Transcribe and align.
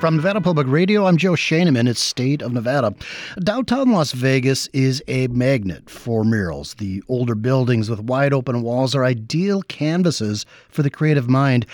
From 0.00 0.16
Nevada 0.16 0.40
Public 0.40 0.66
Radio, 0.66 1.04
I'm 1.04 1.18
Joe 1.18 1.32
Schoenmann. 1.32 1.86
It's 1.86 2.00
State 2.00 2.40
of 2.40 2.54
Nevada. 2.54 2.94
Downtown 3.40 3.92
Las 3.92 4.12
Vegas 4.12 4.66
is 4.68 5.02
a 5.08 5.26
magnet 5.26 5.90
for 5.90 6.24
murals. 6.24 6.72
The 6.76 7.02
older 7.06 7.34
buildings 7.34 7.90
with 7.90 8.00
wide 8.00 8.32
open 8.32 8.62
walls 8.62 8.94
are 8.94 9.04
ideal 9.04 9.60
canvases 9.64 10.46
for 10.70 10.82
the 10.82 10.88
creative 10.88 11.28
mind. 11.28 11.66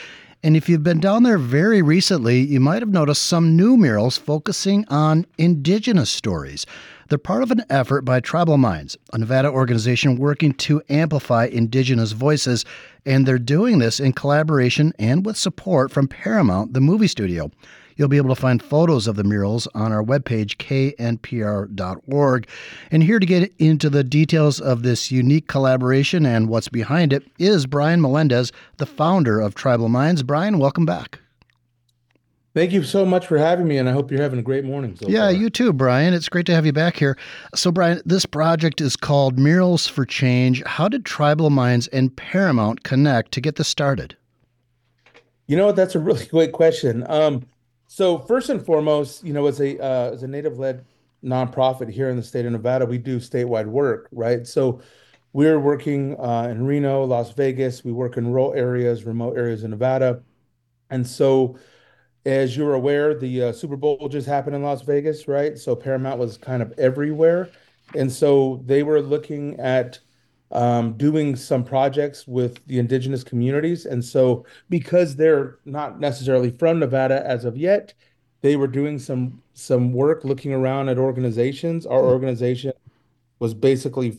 And 0.43 0.57
if 0.57 0.69
you've 0.69 0.83
been 0.83 0.99
down 0.99 1.23
there 1.23 1.39
very 1.39 1.83
recently, 1.83 2.41
you 2.41 2.59
might 2.59 2.83
have 2.83 2.89
noticed 2.89 3.23
some 3.23 3.57
new 3.57 3.77
murals 3.77 4.17
focusing 4.17 4.85
on 4.89 5.25
indigenous 5.39 6.11
stories. 6.11 6.67
They're 7.09 7.19
part 7.19 7.45
of 7.45 7.53
an 7.53 7.63
effort 7.71 8.03
by 8.03 8.19
Tribal 8.19 8.59
Minds, 8.59 8.99
a 9.13 9.19
Nevada 9.19 9.51
organization 9.53 10.17
working 10.17 10.53
to 10.55 10.83
amplify 10.89 11.45
indigenous 11.45 12.11
voices, 12.11 12.65
and 13.05 13.25
they're 13.25 13.39
doing 13.39 13.79
this 13.79 14.01
in 14.01 14.15
collaboration 14.15 14.93
and 14.99 15.25
with 15.25 15.37
support 15.37 15.93
from 15.93 16.09
Paramount, 16.09 16.73
the 16.73 16.81
movie 16.81 17.07
studio. 17.07 17.53
You'll 17.97 18.09
be 18.09 18.19
able 18.19 18.35
to 18.35 18.41
find 18.41 18.63
photos 18.63 19.07
of 19.07 19.17
the 19.17 19.25
murals 19.25 19.67
on 19.75 19.93
our 19.93 20.03
webpage, 20.03 20.57
knpr.org. 20.57 22.49
And 22.91 23.03
here 23.03 23.19
to 23.19 23.27
get 23.27 23.53
into 23.59 23.91
the 23.91 24.05
details 24.05 24.61
of 24.61 24.83
this 24.83 25.11
unique 25.11 25.49
collaboration 25.49 26.27
and 26.27 26.49
what's 26.49 26.69
behind 26.69 27.13
it 27.13 27.25
is 27.39 27.67
Brian 27.67 28.01
Melendez, 28.01 28.53
the 28.77 28.87
founder 28.87 29.41
of 29.41 29.55
Tribal 29.55 29.89
Minds. 29.89 30.23
Brian, 30.23 30.59
welcome 30.59 30.85
back. 30.85 31.21
Thank 32.57 32.73
you 32.73 32.83
so 32.85 33.05
much 33.05 33.27
for 33.27 33.37
having 33.37 33.69
me, 33.69 33.77
and 33.77 33.87
I 33.87 33.93
hope 33.93 34.11
you're 34.11 34.23
having 34.23 34.39
a 34.39 34.43
great 34.43 34.65
morning. 34.65 34.97
So 34.97 35.07
yeah, 35.09 35.25
far. 35.25 35.33
you 35.33 35.51
too, 35.51 35.75
Brian. 35.75 36.15
It's 36.15 36.31
great 36.31 36.47
to 36.47 36.55
have 36.55 36.65
you 36.65 36.73
back 36.73 36.97
here. 36.97 37.19
So, 37.55 37.71
Brian, 37.71 38.01
this 38.07 38.25
project 38.25 38.81
is 38.81 38.97
called 38.97 39.39
Murals 39.39 39.87
for 39.87 40.07
Change. 40.07 40.63
How 40.65 40.89
did 40.89 41.05
Tribal 41.05 41.51
Minds 41.51 41.87
and 41.89 42.17
Paramount 42.17 42.83
connect 42.83 43.33
to 43.33 43.43
get 43.43 43.57
this 43.57 43.69
started? 43.69 44.17
You 45.49 45.59
know, 45.59 45.67
what? 45.67 45.77
that's 45.77 45.95
a 45.95 45.99
really 45.99 46.25
great 46.31 46.53
question. 46.53 47.05
Um, 47.11 47.47
so 47.87 48.19
first 48.19 48.51
and 48.51 48.65
foremost, 48.65 49.25
you 49.25 49.33
know, 49.33 49.47
as 49.47 49.61
a 49.61 49.79
uh, 49.83 50.13
as 50.13 50.23
a 50.23 50.29
native-led 50.29 50.85
nonprofit 51.25 51.91
here 51.91 52.09
in 52.11 52.17
the 52.17 52.23
state 52.23 52.47
of 52.47 52.53
Nevada, 52.53 52.87
we 52.87 52.99
do 52.99 53.19
statewide 53.19 53.67
work, 53.67 54.09
right? 54.13 54.47
So 54.47 54.81
we're 55.33 55.59
working 55.61 56.19
uh, 56.19 56.49
in 56.51 56.67
Reno, 56.67 57.05
Las 57.05 57.33
Vegas. 57.33 57.85
We 57.85 57.93
work 57.93 58.17
in 58.17 58.29
rural 58.29 58.55
areas, 58.55 59.05
remote 59.05 59.37
areas 59.37 59.65
in 59.65 59.71
Nevada, 59.71 60.23
and 60.91 61.07
so 61.07 61.59
as 62.25 62.57
you're 62.57 62.75
aware, 62.75 63.15
the 63.15 63.45
uh, 63.45 63.53
Super 63.53 63.77
Bowl 63.77 64.09
just 64.09 64.27
happened 64.27 64.57
in 64.57 64.63
Las 64.63 64.83
Vegas, 64.83 65.29
right? 65.29 65.57
So 65.57 65.77
Paramount 65.77 66.19
was 66.19 66.37
kind 66.37 66.61
of 66.61 66.73
everywhere, 66.79 67.51
and 67.95 68.11
so 68.11 68.63
they 68.67 68.83
were 68.83 69.01
looking 69.01 69.61
at 69.61 70.01
um, 70.53 70.93
doing 70.97 71.37
some 71.37 71.65
projects 71.65 72.27
with 72.27 72.65
the 72.67 72.79
indigenous 72.79 73.25
communities. 73.25 73.87
And 73.87 74.05
so, 74.05 74.47
because 74.71 75.17
they're 75.17 75.59
not 75.65 76.01
necessarily 76.01 76.51
from 76.51 76.79
Nevada 76.79 77.27
as 77.27 77.45
of 77.45 77.57
yet, 77.57 77.95
they 78.43 78.57
were 78.57 78.69
doing 78.69 78.99
some 78.99 79.43
some 79.55 79.93
work 79.93 80.25
looking 80.25 80.53
around 80.53 80.89
at 80.89 80.99
organizations. 80.99 81.87
Our 81.87 82.01
hmm. 82.01 82.07
organization 82.07 82.73
was 83.39 83.55
basically, 83.55 84.19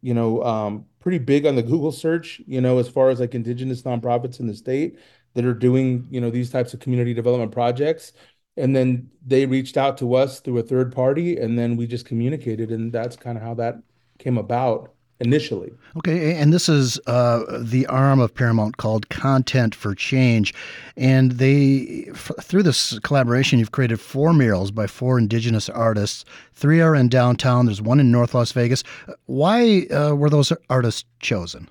you 0.00 0.14
know, 0.14 0.42
um, 0.42 0.86
pretty 1.00 1.18
big 1.18 1.46
on 1.46 1.56
the 1.56 1.62
Google 1.62 1.92
search, 1.92 2.40
you 2.46 2.60
know, 2.60 2.78
as 2.78 2.88
far 2.88 3.10
as 3.10 3.20
like 3.20 3.34
indigenous 3.34 3.82
nonprofits 3.82 4.40
in 4.40 4.46
the 4.46 4.54
state 4.54 4.98
that 5.34 5.44
are 5.44 5.54
doing, 5.54 6.06
you 6.10 6.20
know, 6.20 6.30
these 6.30 6.50
types 6.50 6.74
of 6.74 6.80
community 6.80 7.14
development 7.14 7.52
projects. 7.52 8.12
And 8.56 8.74
then 8.74 9.08
they 9.24 9.46
reached 9.46 9.76
out 9.76 9.96
to 9.98 10.14
us 10.14 10.40
through 10.40 10.58
a 10.58 10.62
third 10.64 10.92
party, 10.92 11.38
and 11.38 11.56
then 11.56 11.76
we 11.76 11.86
just 11.86 12.06
communicated, 12.06 12.72
and 12.72 12.92
that's 12.92 13.14
kind 13.14 13.38
of 13.38 13.44
how 13.44 13.54
that 13.54 13.76
came 14.18 14.36
about 14.36 14.92
initially. 15.20 15.72
Okay, 15.96 16.34
and 16.34 16.52
this 16.52 16.68
is 16.68 17.00
uh, 17.06 17.42
the 17.58 17.86
arm 17.86 18.20
of 18.20 18.34
Paramount 18.34 18.76
called 18.76 19.08
Content 19.08 19.74
for 19.74 19.94
Change, 19.94 20.54
and 20.96 21.32
they 21.32 22.06
f- 22.10 22.30
through 22.40 22.62
this 22.62 22.98
collaboration, 23.00 23.58
you've 23.58 23.72
created 23.72 24.00
four 24.00 24.32
murals 24.32 24.70
by 24.70 24.86
four 24.86 25.18
Indigenous 25.18 25.68
artists. 25.68 26.24
Three 26.54 26.80
are 26.80 26.94
in 26.94 27.08
downtown. 27.08 27.66
There's 27.66 27.82
one 27.82 28.00
in 28.00 28.12
North 28.12 28.34
Las 28.34 28.52
Vegas. 28.52 28.84
Why 29.26 29.86
uh, 29.90 30.14
were 30.14 30.30
those 30.30 30.52
artists 30.70 31.04
chosen? 31.20 31.68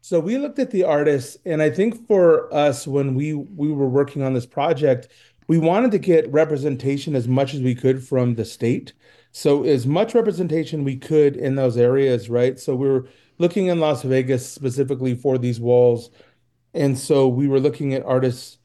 So 0.00 0.18
we 0.18 0.36
looked 0.36 0.58
at 0.58 0.72
the 0.72 0.84
artists, 0.84 1.38
and 1.44 1.62
I 1.62 1.70
think 1.70 2.06
for 2.08 2.52
us, 2.52 2.86
when 2.86 3.14
we 3.14 3.34
we 3.34 3.72
were 3.72 3.88
working 3.88 4.22
on 4.22 4.34
this 4.34 4.46
project, 4.46 5.08
we 5.46 5.58
wanted 5.58 5.90
to 5.92 5.98
get 5.98 6.32
representation 6.32 7.14
as 7.14 7.28
much 7.28 7.54
as 7.54 7.60
we 7.60 7.74
could 7.74 8.02
from 8.02 8.34
the 8.34 8.44
state. 8.44 8.92
So 9.32 9.64
as 9.64 9.86
much 9.86 10.14
representation 10.14 10.84
we 10.84 10.96
could 10.96 11.36
in 11.36 11.56
those 11.56 11.76
areas, 11.76 12.28
right? 12.30 12.58
So 12.58 12.74
we 12.74 12.88
were 12.88 13.08
looking 13.38 13.66
in 13.66 13.80
Las 13.80 14.02
Vegas 14.02 14.48
specifically 14.48 15.14
for 15.14 15.38
these 15.38 15.58
walls. 15.58 16.10
And 16.74 16.98
so 16.98 17.26
we 17.28 17.48
were 17.48 17.60
looking 17.60 17.94
at 17.94 18.04
artists 18.04 18.58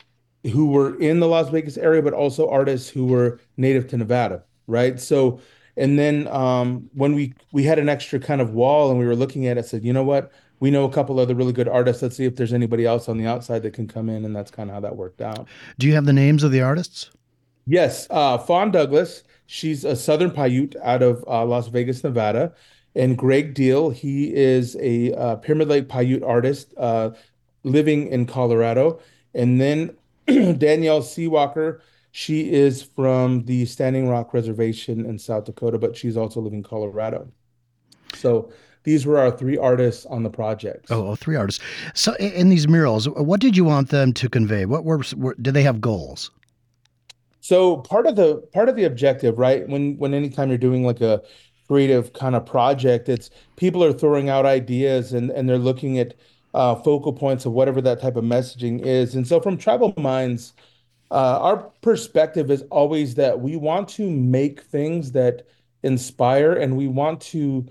who 0.51 0.67
were 0.67 0.97
in 1.00 1.19
the 1.19 1.28
Las 1.28 1.50
Vegas 1.50 1.78
area, 1.78 2.01
but 2.01 2.13
also 2.13 2.50
artists 2.50 2.89
who 2.89 3.05
were 3.05 3.39
native 3.57 3.88
to 3.89 3.97
Nevada, 3.97 4.44
right? 4.67 5.00
So 5.00 5.39
and 5.78 5.97
then 5.97 6.28
um, 6.29 6.89
when 6.94 7.13
we 7.13 7.34
we 7.51 7.63
had 7.63 7.79
an 7.79 7.88
extra 7.88 8.19
kind 8.19 8.41
of 8.41 8.51
wall 8.51 8.89
and 8.89 8.99
we 8.99 9.05
were 9.05 9.16
looking 9.16 9.47
at 9.47 9.57
it, 9.57 9.66
said, 9.66 9.84
you 9.84 9.94
know 9.94 10.03
what? 10.03 10.31
We 10.59 10.72
know 10.72 10.85
a 10.85 10.91
couple 10.91 11.19
other 11.19 11.35
really 11.35 11.53
good 11.53 11.67
artists. 11.67 12.01
Let's 12.01 12.17
see 12.17 12.25
if 12.25 12.35
there's 12.35 12.51
anybody 12.51 12.85
else 12.85 13.07
on 13.07 13.17
the 13.17 13.28
outside 13.28 13.61
that 13.61 13.73
can 13.73 13.88
come 13.88 14.09
in, 14.09 14.25
and 14.25 14.35
that's 14.35 14.49
kind 14.49 14.69
of 14.69 14.73
how 14.73 14.79
that 14.81 14.95
worked 14.95 15.22
out. 15.22 15.47
Do 15.78 15.85
you 15.88 15.94
have 15.94 16.05
the 16.05 16.13
names 16.13 16.44
of 16.44 16.51
the 16.51 16.61
artists? 16.61 17.11
Yes, 17.67 18.07
uh, 18.09 18.39
Fawn 18.39 18.72
Douglas 18.72 19.23
She's 19.47 19.84
a 19.84 19.96
Southern 19.96 20.31
Paiute 20.31 20.75
out 20.84 21.02
of 21.02 21.24
uh, 21.28 21.46
Las 21.46 21.68
Vegas, 21.69 22.03
Nevada. 22.03 22.53
And 22.96 23.18
Greg 23.18 23.53
Deal, 23.53 23.90
he 23.90 24.34
is 24.34 24.75
a 24.80 25.13
uh, 25.13 25.35
Pyramid 25.38 25.68
Lake 25.69 25.88
Paiute 25.88 26.24
artist 26.24 26.74
uh, 26.78 27.12
living 27.63 28.08
in 28.08 28.25
Colorado. 28.25 29.00
And 29.34 29.59
then 29.62 29.96
Danielle 30.28 31.02
SeeWalker, 31.02 31.80
she 32.12 32.52
is 32.52 32.81
from 32.81 33.46
the 33.46 33.66
Standing 33.66 34.09
Rock 34.09 34.34
Reservation 34.34 35.06
in 35.06 35.19
South 35.19 35.46
Dakota, 35.46 35.78
but 35.78 35.96
she's 35.96 36.18
also 36.18 36.41
living 36.41 36.59
in 36.59 36.64
Colorado. 36.64 37.28
So 38.16 38.52
these 38.84 39.06
were 39.06 39.19
our 39.19 39.31
three 39.31 39.58
artists 39.58 40.06
on 40.08 40.24
the 40.24 40.29
project. 40.29 40.88
Oh, 40.90 41.16
three 41.16 41.35
artists. 41.35 41.62
So 41.94 42.16
in 42.16 42.50
these 42.50 42.68
murals, 42.68 43.08
what 43.09 43.40
did 43.40 43.56
you 43.56 43.64
want 43.64 43.90
them 43.90 44.14
to 44.14 44.29
convey? 44.29 44.66
What 44.66 44.85
were, 44.85 45.02
were 45.16 45.35
did 45.35 45.53
they 45.53 45.64
have 45.64 45.79
goals? 45.79 46.31
So 47.47 47.78
part 47.78 48.06
of 48.08 48.18
the 48.18 48.46
part 48.52 48.68
of 48.68 48.75
the 48.75 48.84
objective, 48.84 49.38
right? 49.40 49.66
When 49.69 49.97
when 49.97 50.13
anytime 50.13 50.50
you're 50.50 50.58
doing 50.58 50.84
like 50.84 51.00
a 51.00 51.22
creative 51.69 52.12
kind 52.12 52.35
of 52.35 52.46
project, 52.46 53.08
it's 53.08 53.30
people 53.56 53.81
are 53.85 53.94
throwing 53.94 54.28
out 54.28 54.46
ideas 54.46 55.13
and 55.13 55.31
and 55.31 55.47
they're 55.47 55.58
looking 55.58 55.97
at 55.97 56.16
uh, 56.53 56.75
focal 56.75 57.13
points 57.13 57.46
of 57.46 57.53
whatever 57.53 57.80
that 57.80 58.02
type 58.02 58.18
of 58.18 58.25
messaging 58.25 58.85
is. 58.85 59.16
And 59.16 59.25
so 59.25 59.40
from 59.40 59.56
Tribal 59.56 59.94
Minds, 59.96 60.52
uh, 61.09 61.40
our 61.40 61.58
perspective 61.81 62.52
is 62.52 62.63
always 62.69 63.16
that 63.16 63.40
we 63.40 63.56
want 63.56 63.88
to 63.90 64.12
make 64.12 64.64
things 64.64 65.14
that 65.14 65.47
inspire 65.84 66.52
and 66.52 66.75
we 66.75 66.90
want 66.90 67.22
to 67.22 67.66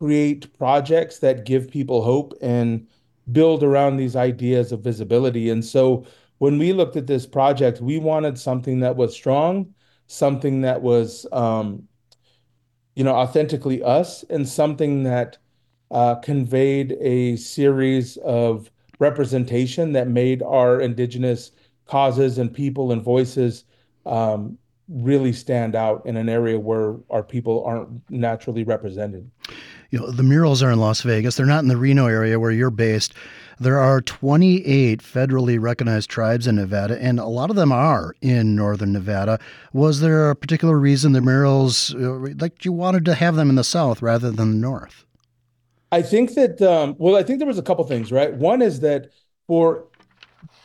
create 0.00 0.52
projects 0.58 1.20
that 1.20 1.44
give 1.44 1.70
people 1.70 2.02
hope 2.02 2.34
and 2.42 2.84
build 3.30 3.62
around 3.62 3.96
these 3.96 4.16
ideas 4.16 4.72
of 4.72 4.80
visibility. 4.80 5.50
And 5.50 5.64
so 5.64 6.04
when 6.40 6.56
we 6.56 6.72
looked 6.72 6.96
at 6.96 7.06
this 7.06 7.26
project, 7.26 7.82
we 7.82 7.98
wanted 7.98 8.38
something 8.38 8.80
that 8.80 8.96
was 8.96 9.14
strong, 9.14 9.74
something 10.06 10.62
that 10.62 10.80
was, 10.80 11.26
um, 11.32 11.86
you 12.94 13.04
know, 13.04 13.14
authentically 13.14 13.82
us, 13.82 14.24
and 14.30 14.48
something 14.48 15.02
that 15.02 15.36
uh, 15.90 16.14
conveyed 16.14 16.96
a 17.02 17.36
series 17.36 18.16
of 18.18 18.70
representation 18.98 19.92
that 19.92 20.08
made 20.08 20.42
our 20.42 20.80
indigenous 20.80 21.52
causes 21.84 22.38
and 22.38 22.54
people 22.54 22.90
and 22.90 23.02
voices 23.02 23.64
um, 24.06 24.56
really 24.88 25.34
stand 25.34 25.74
out 25.74 26.06
in 26.06 26.16
an 26.16 26.30
area 26.30 26.58
where 26.58 26.96
our 27.10 27.22
people 27.22 27.62
aren't 27.66 28.00
naturally 28.08 28.64
represented. 28.64 29.30
You 29.90 29.98
know, 29.98 30.10
the 30.10 30.22
murals 30.22 30.62
are 30.62 30.70
in 30.70 30.80
Las 30.80 31.02
Vegas. 31.02 31.36
They're 31.36 31.44
not 31.44 31.62
in 31.62 31.68
the 31.68 31.76
Reno 31.76 32.06
area 32.06 32.40
where 32.40 32.50
you're 32.50 32.70
based. 32.70 33.12
There 33.60 33.78
are 33.78 34.00
28 34.00 35.02
federally 35.02 35.60
recognized 35.60 36.08
tribes 36.08 36.46
in 36.46 36.56
Nevada, 36.56 36.98
and 36.98 37.20
a 37.20 37.26
lot 37.26 37.50
of 37.50 37.56
them 37.56 37.70
are 37.72 38.14
in 38.22 38.56
northern 38.56 38.94
Nevada. 38.94 39.38
Was 39.74 40.00
there 40.00 40.30
a 40.30 40.34
particular 40.34 40.78
reason 40.78 41.12
the 41.12 41.20
murals, 41.20 41.94
uh, 41.94 42.28
like 42.38 42.64
you 42.64 42.72
wanted 42.72 43.04
to 43.04 43.14
have 43.14 43.36
them 43.36 43.50
in 43.50 43.56
the 43.56 43.62
south 43.62 44.00
rather 44.00 44.30
than 44.30 44.52
the 44.52 44.56
north? 44.56 45.04
I 45.92 46.00
think 46.00 46.32
that, 46.36 46.62
um, 46.62 46.96
well, 46.98 47.16
I 47.16 47.22
think 47.22 47.38
there 47.38 47.46
was 47.46 47.58
a 47.58 47.62
couple 47.62 47.84
things, 47.84 48.10
right? 48.10 48.32
One 48.32 48.62
is 48.62 48.80
that 48.80 49.10
for 49.46 49.89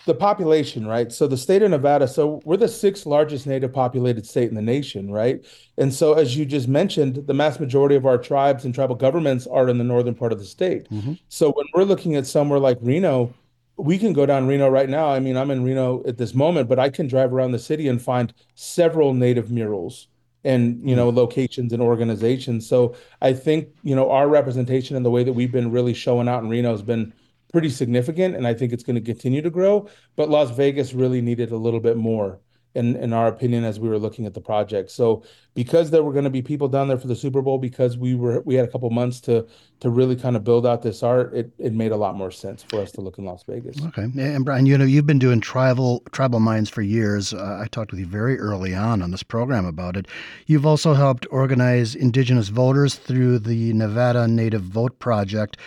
the 0.06 0.14
population, 0.14 0.88
right? 0.88 1.12
So 1.12 1.28
the 1.28 1.38
state 1.38 1.62
of 1.62 1.72
Nevada, 1.72 2.08
so 2.08 2.42
we're 2.46 2.58
the 2.58 2.68
sixth 2.68 3.06
largest 3.06 3.48
native 3.48 3.74
populated 3.74 4.26
state 4.26 4.50
in 4.50 4.56
the 4.56 4.62
nation, 4.62 5.12
right? 5.12 5.44
And 5.78 5.94
so 5.94 6.14
as 6.14 6.38
you 6.38 6.46
just 6.46 6.68
mentioned, 6.68 7.28
the 7.28 7.34
mass 7.34 7.60
majority 7.60 7.96
of 7.96 8.06
our 8.06 8.18
tribes 8.18 8.66
and 8.66 8.74
tribal 8.74 8.96
governments 8.96 9.48
are 9.48 9.68
in 9.68 9.78
the 9.78 9.84
northern 9.84 10.16
part 10.16 10.32
of 10.32 10.40
the 10.40 10.46
state. 10.46 10.90
Mm-hmm. 10.90 11.14
So 11.30 11.52
when 11.52 11.66
we're 11.74 11.84
looking 11.84 12.16
at 12.16 12.28
somewhere 12.28 12.60
like 12.60 12.78
Reno, 12.82 13.34
we 13.78 13.98
can 13.98 14.14
go 14.14 14.26
down 14.26 14.48
Reno 14.48 14.70
right 14.70 14.90
now. 14.90 15.08
I 15.10 15.20
mean, 15.20 15.36
I'm 15.36 15.52
in 15.52 15.64
Reno 15.64 16.04
at 16.08 16.18
this 16.18 16.34
moment, 16.34 16.70
but 16.70 16.80
I 16.80 16.90
can 16.90 17.08
drive 17.08 17.34
around 17.34 17.52
the 17.52 17.60
city 17.60 17.88
and 17.88 18.02
find 18.02 18.34
several 18.54 19.14
native 19.14 19.52
murals 19.52 20.08
and 20.46 20.88
you 20.88 20.96
know 20.96 21.08
mm-hmm. 21.08 21.18
locations 21.18 21.74
and 21.74 21.82
organizations. 21.82 22.68
So 22.68 22.96
I 23.22 23.34
think 23.34 23.70
you 23.84 23.96
know 23.96 24.12
our 24.12 24.30
representation 24.30 24.96
and 24.96 25.06
the 25.06 25.10
way 25.10 25.24
that 25.24 25.34
we've 25.34 25.52
been 25.52 25.72
really 25.72 25.94
showing 25.94 26.30
out 26.30 26.44
in 26.44 26.50
Reno 26.50 26.72
has 26.72 26.84
been 26.84 27.12
pretty 27.56 27.70
significant, 27.82 28.32
and 28.38 28.46
I 28.52 28.54
think 28.58 28.70
it's 28.74 28.86
going 28.88 29.00
to 29.04 29.08
continue 29.14 29.42
to 29.48 29.54
grow. 29.60 29.88
But 30.18 30.30
Las 30.36 30.50
Vegas 30.62 30.90
really 31.02 31.22
needed 31.30 31.50
a 31.52 31.60
little 31.66 31.84
bit 31.90 31.98
more. 32.12 32.30
in 32.76 32.96
in 32.98 33.14
our 33.14 33.28
opinion 33.36 33.64
as 33.64 33.80
we 33.80 33.88
were 33.88 33.98
looking 34.06 34.26
at 34.30 34.34
the 34.34 34.42
project. 34.42 34.92
So 34.92 35.24
because 35.54 35.92
there 35.92 36.04
were 36.04 36.12
going 36.18 36.26
to 36.32 36.36
be 36.40 36.42
people 36.42 36.68
down 36.68 36.86
there 36.90 36.98
for 37.04 37.08
the 37.08 37.16
Super 37.16 37.42
Bowl, 37.42 37.58
because 37.58 37.98
we 38.06 38.12
were 38.16 38.42
we 38.50 38.56
had 38.60 38.66
a 38.70 38.72
couple 38.74 38.90
months 38.90 39.22
to 39.22 39.48
to 39.80 39.90
really 39.90 40.18
kind 40.26 40.36
of 40.36 40.44
build 40.44 40.66
out 40.66 40.82
this 40.82 41.02
art, 41.14 41.28
it 41.34 41.48
it 41.58 41.74
made 41.74 41.94
a 41.94 41.96
lot 42.06 42.16
more 42.16 42.32
sense 42.32 42.64
for 42.70 42.82
us 42.82 42.92
to 42.92 43.02
look 43.02 43.18
in 43.18 43.26
Las 43.26 43.44
Vegas. 43.48 43.78
Okay, 43.88 44.04
and 44.04 44.44
Brian, 44.46 44.66
you 44.66 44.78
know 44.78 44.84
you've 44.94 45.06
been 45.14 45.20
doing 45.28 45.40
tribal 45.40 46.04
tribal 46.12 46.42
minds 46.42 46.70
for 46.70 46.82
years. 46.82 47.34
Uh, 47.34 47.62
I 47.64 47.68
talked 47.72 47.92
with 47.92 48.02
you 48.02 48.10
very 48.22 48.38
early 48.40 48.76
on 48.76 49.02
on 49.02 49.12
this 49.12 49.24
program 49.24 49.66
about 49.66 49.96
it. 49.96 50.06
You've 50.46 50.66
also 50.66 50.94
helped 50.94 51.26
organize 51.32 51.96
Indigenous 51.96 52.50
voters 52.50 52.96
through 52.96 53.40
the 53.40 53.72
Nevada 53.74 54.28
Native 54.28 54.64
Vote 54.64 55.00
Project. 55.00 55.58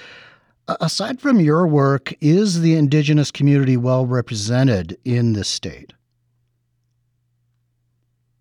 Aside 0.68 1.20
from 1.20 1.40
your 1.40 1.66
work, 1.66 2.12
is 2.20 2.60
the 2.60 2.74
indigenous 2.74 3.30
community 3.30 3.76
well 3.76 4.04
represented 4.04 4.98
in 5.04 5.32
this 5.32 5.48
state? 5.48 5.94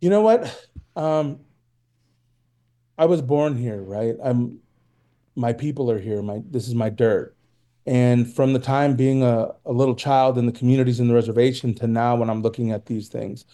You 0.02 0.10
know 0.10 0.22
what? 0.22 0.68
Um, 0.98 1.40
I 2.98 3.06
was 3.06 3.22
born 3.22 3.56
here, 3.56 3.82
right? 3.82 4.16
I'm 4.22 4.60
my 5.36 5.54
people 5.54 5.90
are 5.90 6.00
here. 6.00 6.22
My 6.22 6.42
this 6.50 6.68
is 6.68 6.76
my 6.76 6.90
dirt. 6.90 7.36
And 7.86 8.32
from 8.34 8.52
the 8.52 8.60
time 8.60 8.98
being 8.98 9.24
a, 9.24 9.54
a 9.66 9.72
little 9.72 9.96
child 9.96 10.38
in 10.38 10.46
the 10.46 10.52
communities 10.52 11.00
in 11.00 11.08
the 11.08 11.14
reservation 11.14 11.74
to 11.76 11.88
now 11.88 12.18
when 12.18 12.30
I'm 12.30 12.42
looking 12.42 12.72
at 12.72 12.88
these 12.88 13.08
things, 13.08 13.46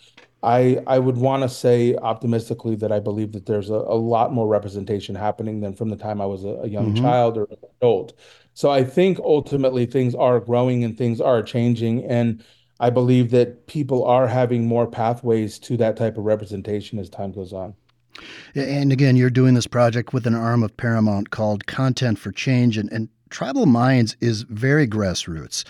I 0.43 0.83
I 0.85 0.99
would 0.99 1.17
want 1.17 1.43
to 1.43 1.49
say 1.49 1.95
optimistically 1.95 2.75
that 2.75 2.91
I 2.91 2.99
believe 2.99 3.31
that 3.31 3.45
there's 3.45 3.69
a, 3.69 3.75
a 3.75 3.95
lot 3.95 4.33
more 4.33 4.47
representation 4.47 5.15
happening 5.15 5.61
than 5.61 5.73
from 5.73 5.89
the 5.89 5.95
time 5.95 6.21
I 6.21 6.25
was 6.25 6.43
a, 6.43 6.49
a 6.63 6.67
young 6.67 6.93
mm-hmm. 6.93 7.03
child 7.03 7.37
or 7.37 7.47
adult. 7.81 8.13
So 8.53 8.69
I 8.69 8.83
think 8.83 9.19
ultimately 9.19 9.85
things 9.85 10.13
are 10.13 10.39
growing 10.39 10.83
and 10.83 10.97
things 10.97 11.19
are 11.19 11.41
changing. 11.41 12.03
And 12.05 12.43
I 12.79 12.89
believe 12.89 13.31
that 13.31 13.67
people 13.67 14.03
are 14.03 14.27
having 14.27 14.67
more 14.67 14.85
pathways 14.85 15.57
to 15.59 15.77
that 15.77 15.95
type 15.95 16.17
of 16.17 16.25
representation 16.25 16.99
as 16.99 17.09
time 17.09 17.31
goes 17.31 17.53
on. 17.53 17.73
And 18.53 18.91
again, 18.91 19.15
you're 19.15 19.29
doing 19.29 19.55
this 19.55 19.65
project 19.65 20.13
with 20.13 20.27
an 20.27 20.35
arm 20.35 20.61
of 20.61 20.75
Paramount 20.77 21.31
called 21.31 21.65
Content 21.65 22.19
for 22.19 22.31
Change, 22.31 22.77
and, 22.77 22.91
and 22.91 23.09
Tribal 23.29 23.65
Minds 23.65 24.15
is 24.19 24.43
very 24.43 24.87
grassroots. 24.87 25.63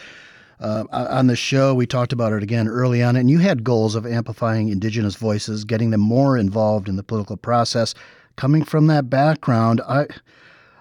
Uh, 0.63 0.85
on 0.91 1.27
the 1.27 1.35
show, 1.35 1.75
we 1.75 1.85
talked 1.85 2.13
about 2.13 2.31
it 2.31 2.41
again 2.41 2.69
early 2.69 3.03
on, 3.03 3.17
and 3.17 3.29
you 3.29 3.39
had 3.39 3.65
goals 3.65 3.95
of 3.95 4.05
amplifying 4.05 4.69
Indigenous 4.69 5.15
voices, 5.15 5.65
getting 5.65 5.89
them 5.89 5.99
more 5.99 6.37
involved 6.37 6.87
in 6.87 6.95
the 6.95 7.03
political 7.03 7.35
process. 7.35 7.93
Coming 8.37 8.63
from 8.63 8.87
that 8.87 9.09
background, 9.09 9.81
I 9.87 10.07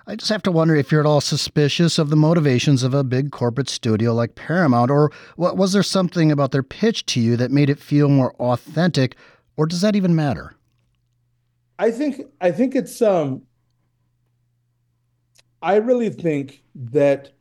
I 0.07 0.15
just 0.15 0.31
have 0.31 0.43
to 0.43 0.53
wonder 0.53 0.77
if 0.77 0.93
you're 0.93 1.01
at 1.01 1.07
all 1.07 1.21
suspicious 1.21 1.99
of 1.99 2.11
the 2.11 2.17
motivations 2.17 2.85
of 2.85 2.95
a 2.95 3.03
big 3.03 3.33
corporate 3.33 3.69
studio 3.69 4.15
like 4.15 4.37
Paramount, 4.37 4.91
or 4.91 5.11
was 5.37 5.73
there 5.73 5.83
something 5.83 6.31
about 6.31 6.53
their 6.53 6.63
pitch 6.63 7.05
to 7.07 7.21
you 7.21 7.37
that 7.37 7.51
made 7.51 7.69
it 7.69 7.81
feel 7.81 8.09
more 8.09 8.35
authentic, 8.35 9.17
or 9.57 9.67
does 9.67 9.81
that 9.81 9.97
even 9.97 10.15
matter? 10.15 10.55
I 11.81 11.91
think 11.91 12.23
I 12.41 12.53
think 12.53 12.77
it's 12.77 13.03
um 13.03 13.43
I 15.61 15.77
really 15.77 16.11
think 16.11 16.63
that 16.75 17.33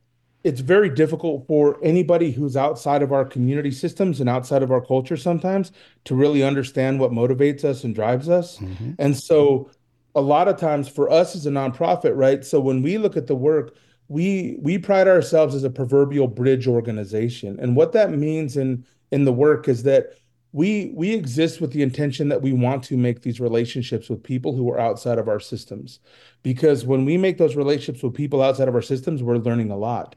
it's 0.44 0.60
very 0.60 0.88
difficult 0.88 1.46
for 1.46 1.78
anybody 1.82 2.32
who's 2.32 2.56
outside 2.56 3.02
of 3.02 3.12
our 3.12 3.24
community 3.24 3.70
systems 3.70 4.20
and 4.20 4.28
outside 4.28 4.62
of 4.62 4.72
our 4.72 4.80
culture 4.80 5.16
sometimes 5.16 5.72
to 6.04 6.14
really 6.14 6.42
understand 6.42 6.98
what 6.98 7.12
motivates 7.12 7.64
us 7.64 7.84
and 7.84 7.94
drives 7.94 8.28
us. 8.28 8.58
Mm-hmm. 8.58 8.92
And 8.98 9.16
so 9.16 9.70
a 10.14 10.20
lot 10.20 10.48
of 10.48 10.56
times 10.58 10.88
for 10.88 11.10
us 11.10 11.36
as 11.36 11.46
a 11.46 11.50
nonprofit, 11.50 12.16
right? 12.16 12.44
So 12.44 12.60
when 12.60 12.82
we 12.82 12.98
look 12.98 13.16
at 13.16 13.26
the 13.26 13.36
work, 13.36 13.76
we 14.08 14.58
we 14.60 14.78
pride 14.78 15.08
ourselves 15.08 15.54
as 15.54 15.64
a 15.64 15.70
proverbial 15.70 16.28
bridge 16.28 16.66
organization. 16.66 17.58
And 17.60 17.76
what 17.76 17.92
that 17.92 18.12
means 18.12 18.56
in 18.56 18.84
in 19.10 19.24
the 19.24 19.32
work 19.32 19.68
is 19.68 19.84
that 19.84 20.14
we 20.52 20.92
we 20.94 21.12
exist 21.12 21.60
with 21.60 21.72
the 21.72 21.82
intention 21.82 22.28
that 22.28 22.42
we 22.42 22.52
want 22.52 22.84
to 22.84 22.96
make 22.96 23.22
these 23.22 23.40
relationships 23.40 24.08
with 24.10 24.22
people 24.22 24.54
who 24.54 24.70
are 24.70 24.78
outside 24.78 25.18
of 25.18 25.28
our 25.28 25.40
systems. 25.40 25.98
Because 26.42 26.84
when 26.84 27.04
we 27.04 27.16
make 27.16 27.38
those 27.38 27.56
relationships 27.56 28.02
with 28.02 28.14
people 28.14 28.42
outside 28.42 28.68
of 28.68 28.74
our 28.74 28.82
systems, 28.82 29.22
we're 29.22 29.36
learning 29.36 29.70
a 29.70 29.76
lot 29.76 30.14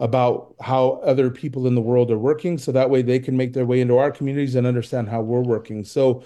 about 0.00 0.54
how 0.60 1.00
other 1.04 1.30
people 1.30 1.66
in 1.66 1.74
the 1.74 1.80
world 1.80 2.10
are 2.10 2.18
working 2.18 2.58
so 2.58 2.70
that 2.72 2.90
way 2.90 3.00
they 3.00 3.18
can 3.18 3.36
make 3.36 3.52
their 3.52 3.64
way 3.64 3.80
into 3.80 3.96
our 3.96 4.10
communities 4.10 4.54
and 4.54 4.66
understand 4.66 5.08
how 5.08 5.22
we're 5.22 5.40
working. 5.40 5.84
So 5.84 6.22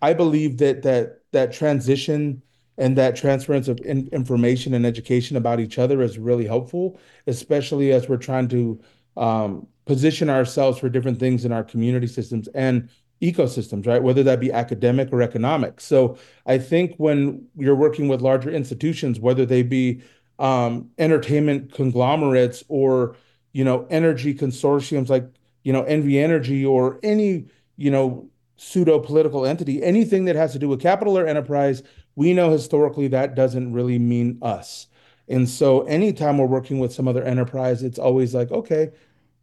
I 0.00 0.14
believe 0.14 0.58
that 0.58 0.82
that 0.82 1.20
that 1.32 1.52
transition 1.52 2.42
and 2.78 2.96
that 2.96 3.16
transference 3.16 3.68
of 3.68 3.78
in- 3.84 4.08
information 4.12 4.72
and 4.72 4.86
education 4.86 5.36
about 5.36 5.60
each 5.60 5.78
other 5.78 6.00
is 6.00 6.18
really 6.18 6.46
helpful, 6.46 6.98
especially 7.26 7.92
as 7.92 8.08
we're 8.08 8.16
trying 8.16 8.48
to 8.48 8.80
um, 9.16 9.66
position 9.84 10.30
ourselves 10.30 10.78
for 10.78 10.88
different 10.88 11.18
things 11.18 11.44
in 11.44 11.52
our 11.52 11.64
community 11.64 12.06
systems 12.06 12.48
and 12.54 12.88
ecosystems, 13.22 13.86
right? 13.86 14.02
Whether 14.02 14.22
that 14.22 14.40
be 14.40 14.52
academic 14.52 15.12
or 15.12 15.22
economic. 15.22 15.80
So 15.80 16.16
I 16.46 16.58
think 16.58 16.94
when 16.96 17.46
you're 17.56 17.74
working 17.74 18.08
with 18.08 18.20
larger 18.20 18.50
institutions, 18.50 19.20
whether 19.20 19.44
they 19.44 19.62
be 19.62 20.02
um, 20.38 20.88
entertainment 20.98 21.72
conglomerates 21.72 22.64
or 22.68 23.16
you 23.52 23.64
know 23.64 23.86
energy 23.90 24.34
consortiums 24.34 25.08
like 25.08 25.26
you 25.64 25.72
know 25.72 25.82
NV 25.82 26.22
Energy 26.22 26.64
or 26.64 26.98
any 27.02 27.46
you 27.76 27.90
know 27.90 28.28
pseudo 28.56 28.98
political 28.98 29.46
entity, 29.46 29.82
anything 29.82 30.26
that 30.26 30.36
has 30.36 30.52
to 30.52 30.58
do 30.58 30.68
with 30.68 30.80
capital 30.80 31.16
or 31.16 31.26
enterprise, 31.26 31.82
we 32.14 32.34
know 32.34 32.50
historically 32.50 33.08
that 33.08 33.34
doesn't 33.34 33.72
really 33.72 33.98
mean 33.98 34.38
us. 34.42 34.86
And 35.28 35.48
so 35.48 35.82
anytime 35.82 36.38
we're 36.38 36.46
working 36.46 36.78
with 36.78 36.92
some 36.92 37.06
other 37.08 37.22
enterprise, 37.22 37.82
it's 37.82 37.98
always 37.98 38.34
like, 38.34 38.50
okay, 38.50 38.90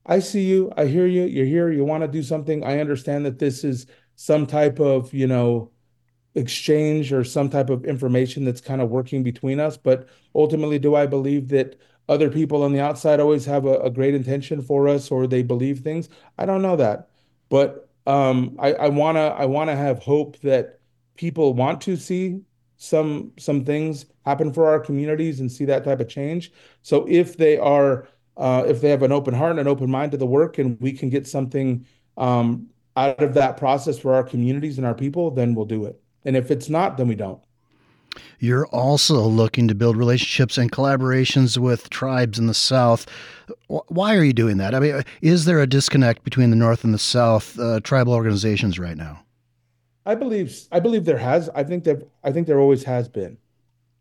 I 0.07 0.19
see 0.19 0.45
you, 0.45 0.71
I 0.77 0.85
hear 0.85 1.05
you, 1.05 1.23
you're 1.23 1.45
here, 1.45 1.71
you 1.71 1.83
want 1.83 2.01
to 2.01 2.07
do 2.07 2.23
something. 2.23 2.63
I 2.63 2.79
understand 2.79 3.25
that 3.25 3.39
this 3.39 3.63
is 3.63 3.85
some 4.15 4.47
type 4.47 4.79
of, 4.79 5.13
you 5.13 5.27
know, 5.27 5.71
exchange 6.35 7.11
or 7.11 7.23
some 7.23 7.49
type 7.49 7.69
of 7.69 7.83
information 7.83 8.45
that's 8.45 8.61
kind 8.61 8.81
of 8.81 8.89
working 8.89 9.23
between 9.23 9.59
us. 9.59 9.75
But 9.75 10.07
ultimately, 10.33 10.79
do 10.79 10.95
I 10.95 11.07
believe 11.07 11.49
that 11.49 11.77
other 12.07 12.29
people 12.29 12.63
on 12.63 12.71
the 12.71 12.79
outside 12.79 13.19
always 13.19 13.45
have 13.45 13.65
a, 13.65 13.79
a 13.79 13.89
great 13.89 14.15
intention 14.15 14.61
for 14.61 14.87
us 14.87 15.11
or 15.11 15.27
they 15.27 15.43
believe 15.43 15.79
things? 15.79 16.09
I 16.37 16.45
don't 16.45 16.61
know 16.61 16.77
that. 16.77 17.09
But 17.49 17.89
um, 18.05 18.55
I, 18.59 18.73
I 18.73 18.87
wanna 18.89 19.27
I 19.37 19.45
wanna 19.45 19.75
have 19.75 19.99
hope 19.99 20.39
that 20.39 20.79
people 21.15 21.53
want 21.53 21.81
to 21.81 21.97
see 21.97 22.41
some 22.77 23.33
some 23.37 23.65
things 23.65 24.05
happen 24.25 24.53
for 24.53 24.67
our 24.67 24.79
communities 24.79 25.39
and 25.39 25.51
see 25.51 25.65
that 25.65 25.83
type 25.83 25.99
of 25.99 26.07
change. 26.07 26.51
So 26.81 27.05
if 27.09 27.35
they 27.37 27.57
are 27.57 28.07
uh, 28.37 28.63
if 28.67 28.81
they 28.81 28.89
have 28.89 29.03
an 29.03 29.11
open 29.11 29.33
heart 29.33 29.51
and 29.51 29.59
an 29.59 29.67
open 29.67 29.89
mind 29.89 30.11
to 30.11 30.17
the 30.17 30.25
work, 30.25 30.57
and 30.57 30.79
we 30.79 30.93
can 30.93 31.09
get 31.09 31.27
something 31.27 31.85
um, 32.17 32.67
out 32.95 33.21
of 33.21 33.33
that 33.33 33.57
process 33.57 33.97
for 33.99 34.13
our 34.13 34.23
communities 34.23 34.77
and 34.77 34.85
our 34.85 34.93
people, 34.93 35.31
then 35.31 35.55
we'll 35.55 35.65
do 35.65 35.85
it. 35.85 35.99
And 36.25 36.35
if 36.35 36.51
it's 36.51 36.69
not, 36.69 36.97
then 36.97 37.07
we 37.07 37.15
don't. 37.15 37.41
You're 38.39 38.67
also 38.67 39.21
looking 39.21 39.67
to 39.67 39.75
build 39.75 39.95
relationships 39.95 40.57
and 40.57 40.71
collaborations 40.71 41.57
with 41.57 41.89
tribes 41.89 42.39
in 42.39 42.47
the 42.47 42.53
South. 42.53 43.05
Why 43.67 44.15
are 44.15 44.23
you 44.23 44.33
doing 44.33 44.57
that? 44.57 44.73
I 44.73 44.79
mean, 44.79 45.03
is 45.21 45.45
there 45.45 45.61
a 45.61 45.67
disconnect 45.67 46.23
between 46.23 46.49
the 46.49 46.55
North 46.55 46.83
and 46.83 46.93
the 46.93 46.99
South 46.99 47.59
uh, 47.59 47.79
tribal 47.81 48.13
organizations 48.13 48.79
right 48.79 48.97
now? 48.97 49.23
I 50.05 50.15
believe 50.15 50.57
I 50.71 50.79
believe 50.79 51.05
there 51.05 51.17
has. 51.17 51.49
I 51.53 51.63
think 51.63 51.83
that 51.83 52.07
I 52.23 52.31
think 52.31 52.47
there 52.47 52.59
always 52.59 52.85
has 52.85 53.09
been, 53.09 53.37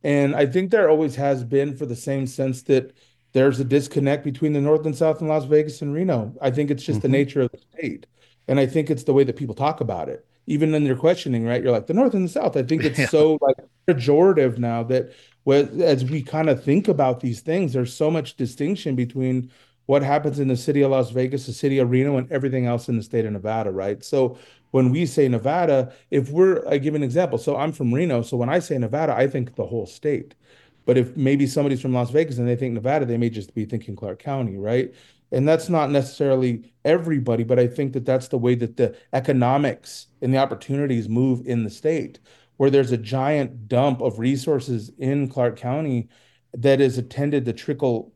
and 0.05 0.37
I 0.37 0.47
think 0.47 0.71
there 0.71 0.89
always 0.89 1.17
has 1.17 1.43
been 1.43 1.77
for 1.77 1.85
the 1.85 1.97
same 1.97 2.29
sense 2.29 2.63
that 2.63 2.93
there's 3.37 3.61
a 3.61 3.65
disconnect 3.65 4.25
between 4.25 4.55
the 4.55 4.63
North 4.63 4.87
and 4.87 4.97
South 4.97 5.21
in 5.21 5.29
Las 5.29 5.45
Vegas 5.45 5.83
and 5.83 5.93
Reno. 5.93 6.35
I 6.41 6.51
think 6.51 6.71
it's 6.71 6.83
just 6.83 7.01
mm-hmm. 7.01 7.03
the 7.03 7.19
nature 7.19 7.43
of 7.43 7.53
the 7.53 7.59
state, 7.59 8.07
and 8.49 8.59
I 8.59 8.65
think 8.65 8.89
it's 8.89 9.05
the 9.05 9.13
way 9.13 9.25
that 9.25 9.37
people 9.37 9.55
talk 9.55 9.83
about 9.83 10.09
it. 10.09 10.27
Even 10.47 10.73
in 10.75 10.85
their 10.85 10.97
questioning, 10.97 11.45
right? 11.45 11.63
You're 11.63 11.73
like 11.73 11.87
the 11.87 11.93
North 11.93 12.15
and 12.15 12.25
the 12.25 12.33
South. 12.33 12.57
I 12.57 12.63
think 12.63 12.83
it's 12.83 12.99
yeah. 13.01 13.09
so 13.09 13.37
like 13.43 13.57
pejorative 13.87 14.57
now 14.57 14.85
that 14.85 15.13
as 15.53 16.03
we 16.07 16.23
kind 16.23 16.49
of 16.49 16.65
think 16.65 16.89
about 16.89 17.21
these 17.21 17.41
things, 17.41 17.75
there's 17.75 17.93
so 17.93 18.11
much 18.11 18.39
distinction 18.39 18.97
between 18.97 19.51
what 19.85 20.03
happens 20.03 20.39
in 20.39 20.49
the 20.49 20.57
city 20.57 20.81
of 20.81 20.93
Las 20.93 21.11
Vegas, 21.11 21.45
the 21.45 21.53
city 21.53 21.79
of 21.79 21.91
Reno, 21.91 22.17
and 22.17 22.33
everything 22.33 22.65
else 22.65 22.89
in 22.89 22.97
the 22.97 23.03
state 23.03 23.27
of 23.27 23.33
Nevada, 23.33 23.71
right? 23.71 24.03
So 24.03 24.39
when 24.71 24.91
we 24.91 25.05
say 25.05 25.29
Nevada, 25.29 25.93
if 26.11 26.31
we're, 26.31 26.67
I 26.67 26.79
give 26.79 26.95
an 26.95 27.03
example. 27.03 27.37
So 27.37 27.57
I'm 27.57 27.73
from 27.73 27.93
Reno. 27.93 28.23
So 28.23 28.39
when 28.39 28.49
I 28.49 28.61
say 28.61 28.79
Nevada, 28.79 29.15
I 29.15 29.27
think 29.27 29.57
the 29.57 29.67
whole 29.67 29.87
state. 29.87 30.35
But 30.87 30.97
if 30.97 31.15
maybe 31.17 31.47
somebody's 31.47 31.83
from 31.83 31.93
Las 31.93 32.11
Vegas 32.11 32.39
and 32.39 32.49
they 32.49 32.57
think 32.57 32.73
Nevada, 32.73 33.05
they 33.05 33.19
may 33.19 33.29
just 33.29 33.55
be 33.55 33.67
thinking 33.67 33.95
Clark 33.95 34.21
County, 34.21 34.57
right? 34.57 34.95
And 35.33 35.47
that's 35.47 35.69
not 35.69 35.91
necessarily 35.91 36.73
everybody, 36.85 37.45
but 37.45 37.59
I 37.59 37.67
think 37.67 37.93
that 37.93 38.07
that's 38.07 38.29
the 38.29 38.39
way 38.39 38.55
that 38.55 38.77
the 38.77 38.97
economics 39.13 40.07
and 40.23 40.33
the 40.33 40.39
opportunities 40.39 41.09
move 41.09 41.43
in 41.45 41.65
the 41.65 41.71
state, 41.71 42.21
where 42.57 42.71
there's 42.71 42.93
a 42.93 42.97
giant 42.97 43.69
dump 43.69 44.01
of 44.01 44.19
resources 44.19 44.93
in 44.99 45.29
Clark 45.29 45.59
County 45.59 46.09
that 46.55 46.81
is 46.81 46.97
intended 46.97 47.45
to 47.45 47.53
trickle 47.53 48.15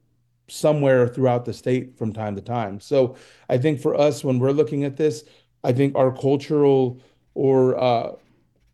somewhere 0.48 1.08
throughout 1.08 1.44
the 1.44 1.52
state 1.52 1.98
from 1.98 2.12
time 2.12 2.36
to 2.36 2.42
time. 2.42 2.80
So 2.80 3.16
I 3.48 3.58
think 3.58 3.80
for 3.80 3.94
us, 3.94 4.24
when 4.24 4.38
we're 4.38 4.52
looking 4.52 4.84
at 4.84 4.96
this, 4.96 5.24
I 5.62 5.72
think 5.72 5.96
our 5.96 6.12
cultural 6.12 7.00
or 7.34 7.78
uh, 7.78 8.12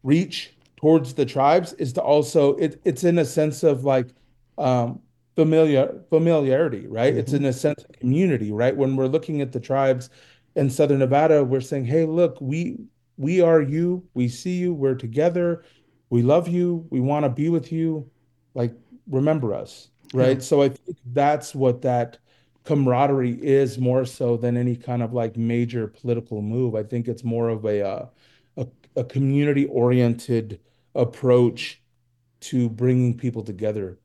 reach 0.02 0.52
towards 0.76 1.14
the 1.14 1.24
tribes 1.24 1.72
is 1.74 1.92
to 1.94 2.02
also 2.02 2.54
it, 2.56 2.80
it's 2.84 3.04
in 3.04 3.18
a 3.18 3.24
sense 3.24 3.62
of 3.62 3.84
like 3.84 4.08
um, 4.58 5.00
familiar 5.34 6.00
familiarity, 6.10 6.86
right? 6.86 7.12
Mm-hmm. 7.12 7.20
It's 7.20 7.32
in 7.32 7.44
a 7.44 7.52
sense 7.52 7.84
of 7.84 7.92
community, 7.98 8.52
right? 8.52 8.76
When 8.76 8.96
we're 8.96 9.06
looking 9.06 9.40
at 9.40 9.52
the 9.52 9.60
tribes 9.60 10.10
in 10.54 10.70
Southern 10.70 10.98
Nevada, 10.98 11.44
we're 11.44 11.60
saying, 11.60 11.84
hey, 11.84 12.04
look, 12.04 12.38
we 12.40 12.78
we 13.16 13.40
are 13.40 13.62
you. 13.62 14.04
We 14.14 14.28
see 14.28 14.56
you. 14.56 14.74
We're 14.74 14.94
together. 14.94 15.64
We 16.10 16.22
love 16.22 16.48
you. 16.48 16.86
We 16.90 17.00
want 17.00 17.24
to 17.24 17.30
be 17.30 17.48
with 17.48 17.72
you. 17.72 18.10
Like, 18.54 18.74
remember 19.08 19.54
us, 19.54 19.88
right? 20.14 20.38
Yeah. 20.38 20.42
So 20.42 20.62
I 20.62 20.70
think 20.70 20.98
that's 21.12 21.54
what 21.54 21.82
that 21.82 22.18
camaraderie 22.64 23.38
is 23.42 23.78
more 23.78 24.04
so 24.04 24.36
than 24.36 24.56
any 24.56 24.76
kind 24.76 25.02
of 25.02 25.12
like 25.12 25.36
major 25.36 25.86
political 25.86 26.42
move. 26.42 26.74
I 26.74 26.82
think 26.82 27.08
it's 27.08 27.22
more 27.24 27.48
of 27.48 27.64
a 27.64 27.86
uh, 27.86 28.06
a, 28.56 28.66
a 28.96 29.04
community-oriented 29.04 30.60
approach 30.94 31.82
to 32.40 32.68
bringing 32.68 33.16
people 33.16 33.42
together. 33.42 33.98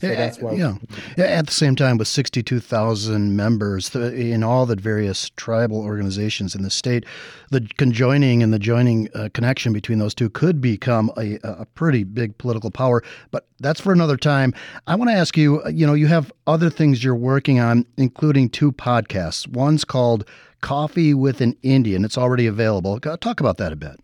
So 0.00 0.06
Yeah, 0.06 0.14
that's 0.14 0.38
why. 0.38 0.52
yeah. 0.52 0.74
Yeah, 1.16 1.24
At 1.24 1.46
the 1.46 1.52
same 1.52 1.74
time, 1.74 1.98
with 1.98 2.06
62,000 2.08 3.34
members 3.34 3.94
in 3.94 4.44
all 4.44 4.64
the 4.64 4.76
various 4.76 5.30
tribal 5.30 5.80
organizations 5.80 6.54
in 6.54 6.62
the 6.62 6.70
state, 6.70 7.04
the 7.50 7.68
conjoining 7.78 8.42
and 8.42 8.52
the 8.52 8.58
joining 8.60 9.08
uh, 9.14 9.28
connection 9.34 9.72
between 9.72 9.98
those 9.98 10.14
two 10.14 10.30
could 10.30 10.60
become 10.60 11.10
a, 11.16 11.38
a 11.42 11.66
pretty 11.74 12.04
big 12.04 12.38
political 12.38 12.70
power. 12.70 13.02
But 13.32 13.48
that's 13.58 13.80
for 13.80 13.92
another 13.92 14.16
time. 14.16 14.54
I 14.86 14.94
want 14.94 15.10
to 15.10 15.16
ask 15.16 15.36
you 15.36 15.62
uh, 15.64 15.68
you 15.68 15.86
know, 15.86 15.94
you 15.94 16.06
have 16.06 16.32
other 16.46 16.70
things 16.70 17.02
you're 17.02 17.16
working 17.16 17.58
on, 17.58 17.84
including 17.96 18.50
two 18.50 18.70
podcasts. 18.72 19.48
One's 19.48 19.84
called 19.84 20.24
Coffee 20.60 21.14
with 21.14 21.40
an 21.40 21.56
Indian, 21.62 22.04
it's 22.04 22.18
already 22.18 22.46
available. 22.46 22.98
Talk 23.00 23.40
about 23.40 23.58
that 23.58 23.72
a 23.72 23.76
bit. 23.76 24.00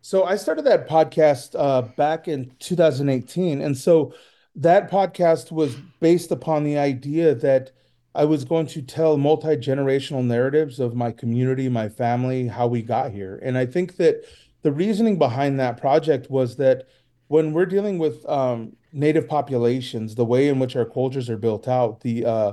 So 0.00 0.24
I 0.24 0.36
started 0.36 0.64
that 0.66 0.88
podcast 0.88 1.54
uh, 1.58 1.82
back 1.82 2.28
in 2.28 2.52
2018. 2.60 3.60
And 3.60 3.76
so 3.76 4.14
that 4.58 4.90
podcast 4.90 5.52
was 5.52 5.76
based 6.00 6.32
upon 6.32 6.64
the 6.64 6.76
idea 6.76 7.34
that 7.34 7.70
I 8.14 8.24
was 8.24 8.44
going 8.44 8.66
to 8.66 8.82
tell 8.82 9.16
multi-generational 9.16 10.24
narratives 10.24 10.80
of 10.80 10.96
my 10.96 11.12
community, 11.12 11.68
my 11.68 11.88
family, 11.88 12.48
how 12.48 12.66
we 12.66 12.82
got 12.82 13.12
here. 13.12 13.38
And 13.42 13.56
I 13.56 13.64
think 13.64 13.96
that 13.96 14.24
the 14.62 14.72
reasoning 14.72 15.16
behind 15.16 15.60
that 15.60 15.76
project 15.76 16.28
was 16.28 16.56
that 16.56 16.88
when 17.28 17.52
we're 17.52 17.66
dealing 17.66 17.98
with 17.98 18.28
um, 18.28 18.74
native 18.92 19.28
populations, 19.28 20.16
the 20.16 20.24
way 20.24 20.48
in 20.48 20.58
which 20.58 20.74
our 20.74 20.84
cultures 20.84 21.30
are 21.30 21.36
built 21.36 21.68
out, 21.68 22.00
the 22.00 22.24
uh, 22.24 22.52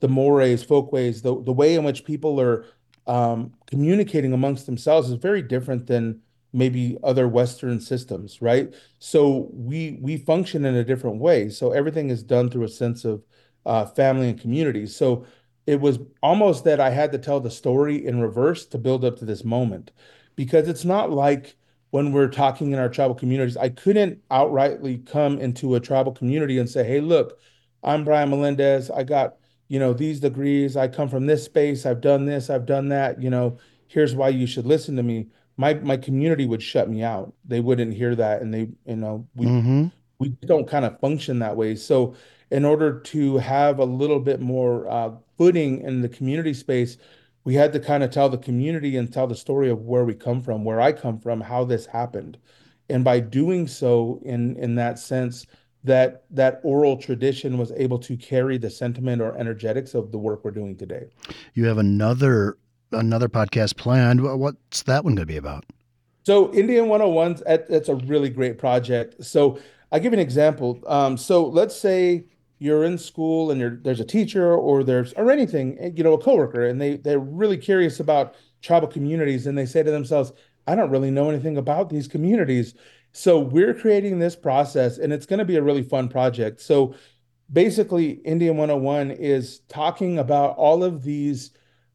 the 0.00 0.08
mores, 0.08 0.64
folkways, 0.64 1.22
the 1.22 1.40
the 1.42 1.52
way 1.52 1.76
in 1.76 1.84
which 1.84 2.04
people 2.04 2.40
are 2.40 2.64
um, 3.06 3.52
communicating 3.66 4.32
amongst 4.32 4.66
themselves 4.66 5.08
is 5.08 5.14
very 5.14 5.42
different 5.42 5.86
than 5.86 6.20
maybe 6.54 6.96
other 7.02 7.28
Western 7.28 7.80
systems, 7.80 8.40
right? 8.40 8.72
So 9.00 9.50
we 9.52 9.98
we 10.00 10.16
function 10.16 10.64
in 10.64 10.76
a 10.76 10.84
different 10.84 11.18
way. 11.18 11.50
So 11.50 11.72
everything 11.72 12.10
is 12.10 12.22
done 12.22 12.48
through 12.48 12.64
a 12.64 12.68
sense 12.68 13.04
of 13.04 13.22
uh, 13.66 13.86
family 13.86 14.28
and 14.30 14.40
community. 14.40 14.86
So 14.86 15.26
it 15.66 15.80
was 15.80 15.98
almost 16.22 16.64
that 16.64 16.80
I 16.80 16.90
had 16.90 17.10
to 17.12 17.18
tell 17.18 17.40
the 17.40 17.50
story 17.50 18.06
in 18.06 18.20
reverse 18.20 18.66
to 18.66 18.78
build 18.78 19.04
up 19.04 19.16
to 19.18 19.24
this 19.24 19.44
moment, 19.44 19.90
because 20.36 20.68
it's 20.68 20.84
not 20.84 21.10
like 21.10 21.56
when 21.90 22.12
we're 22.12 22.28
talking 22.28 22.72
in 22.72 22.78
our 22.78 22.88
tribal 22.88 23.14
communities, 23.14 23.56
I 23.56 23.70
couldn't 23.70 24.20
outrightly 24.28 25.04
come 25.06 25.38
into 25.38 25.74
a 25.74 25.80
tribal 25.80 26.12
community 26.12 26.58
and 26.58 26.68
say, 26.68 26.84
"Hey, 26.84 27.00
look, 27.00 27.38
I'm 27.82 28.04
Brian 28.04 28.30
Melendez. 28.30 28.90
I 28.90 29.04
got, 29.04 29.36
you 29.68 29.78
know, 29.78 29.92
these 29.92 30.20
degrees. 30.20 30.76
I 30.76 30.88
come 30.88 31.08
from 31.08 31.26
this 31.26 31.44
space. 31.44 31.86
I've 31.86 32.00
done 32.00 32.26
this. 32.26 32.50
I've 32.50 32.66
done 32.66 32.88
that. 32.90 33.22
You 33.22 33.30
know, 33.30 33.58
here's 33.88 34.14
why 34.14 34.28
you 34.28 34.46
should 34.46 34.66
listen 34.66 34.96
to 34.96 35.02
me." 35.02 35.26
My 35.56 35.74
my 35.74 35.96
community 35.96 36.46
would 36.46 36.62
shut 36.62 36.88
me 36.88 37.02
out. 37.02 37.32
They 37.44 37.60
wouldn't 37.60 37.94
hear 37.94 38.14
that, 38.16 38.42
and 38.42 38.52
they, 38.52 38.68
you 38.86 38.96
know, 38.96 39.26
we 39.34 39.46
hmm 39.46 39.88
we 40.18 40.30
don't 40.46 40.68
kind 40.68 40.84
of 40.84 40.98
function 41.00 41.38
that 41.40 41.56
way. 41.56 41.74
So, 41.76 42.14
in 42.50 42.64
order 42.64 43.00
to 43.00 43.38
have 43.38 43.78
a 43.78 43.84
little 43.84 44.20
bit 44.20 44.40
more 44.40 44.88
uh, 44.88 45.12
footing 45.36 45.80
in 45.82 46.02
the 46.02 46.08
community 46.08 46.54
space, 46.54 46.96
we 47.44 47.54
had 47.54 47.72
to 47.72 47.80
kind 47.80 48.02
of 48.02 48.10
tell 48.10 48.28
the 48.28 48.38
community 48.38 48.96
and 48.96 49.12
tell 49.12 49.26
the 49.26 49.34
story 49.36 49.70
of 49.70 49.82
where 49.82 50.04
we 50.04 50.14
come 50.14 50.40
from, 50.42 50.64
where 50.64 50.80
I 50.80 50.92
come 50.92 51.18
from, 51.20 51.40
how 51.40 51.64
this 51.64 51.86
happened. 51.86 52.38
And 52.88 53.04
by 53.04 53.20
doing 53.20 53.66
so, 53.66 54.20
in 54.24 54.56
in 54.56 54.74
that 54.76 54.98
sense, 54.98 55.46
that 55.84 56.24
that 56.30 56.60
oral 56.62 56.96
tradition 56.96 57.58
was 57.58 57.72
able 57.72 57.98
to 58.00 58.16
carry 58.16 58.58
the 58.58 58.70
sentiment 58.70 59.20
or 59.22 59.36
energetics 59.36 59.94
of 59.94 60.12
the 60.12 60.18
work 60.18 60.44
we're 60.44 60.50
doing 60.50 60.76
today. 60.76 61.06
You 61.54 61.66
have 61.66 61.78
another 61.78 62.58
another 62.94 63.28
podcast 63.28 63.76
planned. 63.76 64.22
What's 64.22 64.82
that 64.84 65.04
one 65.04 65.14
going 65.14 65.26
to 65.26 65.32
be 65.32 65.36
about? 65.36 65.64
So 66.24 66.52
Indian 66.54 66.86
101's 66.86 67.42
that, 67.42 67.68
that's 67.68 67.88
a 67.88 67.96
really 67.96 68.30
great 68.30 68.58
project. 68.58 69.22
So 69.24 69.58
I'll 69.92 70.00
give 70.00 70.12
you 70.12 70.18
an 70.18 70.22
example. 70.22 70.80
Um, 70.86 71.16
so 71.16 71.46
let's 71.46 71.76
say 71.76 72.24
you're 72.58 72.84
in 72.84 72.96
school 72.96 73.50
and 73.50 73.84
there's 73.84 74.00
a 74.00 74.04
teacher 74.04 74.54
or 74.54 74.82
there's 74.82 75.12
or 75.14 75.30
anything, 75.30 75.76
eh, 75.78 75.90
you 75.94 76.02
know, 76.02 76.14
a 76.14 76.18
coworker, 76.18 76.66
and 76.66 76.80
they 76.80 76.96
they're 76.96 77.18
really 77.18 77.58
curious 77.58 78.00
about 78.00 78.34
tribal 78.62 78.88
communities, 78.88 79.46
and 79.46 79.58
they 79.58 79.66
say 79.66 79.82
to 79.82 79.90
themselves, 79.90 80.32
I 80.66 80.74
don't 80.74 80.90
really 80.90 81.10
know 81.10 81.28
anything 81.28 81.58
about 81.58 81.90
these 81.90 82.08
communities. 82.08 82.74
So 83.12 83.38
we're 83.38 83.74
creating 83.74 84.18
this 84.18 84.34
process, 84.34 84.98
and 84.98 85.12
it's 85.12 85.26
going 85.26 85.38
to 85.38 85.44
be 85.44 85.56
a 85.56 85.62
really 85.62 85.82
fun 85.82 86.08
project. 86.08 86.60
So 86.60 86.94
basically 87.52 88.12
Indian 88.24 88.56
101 88.56 89.10
is 89.12 89.60
talking 89.68 90.18
about 90.18 90.56
all 90.56 90.82
of 90.82 91.02
these 91.02 91.50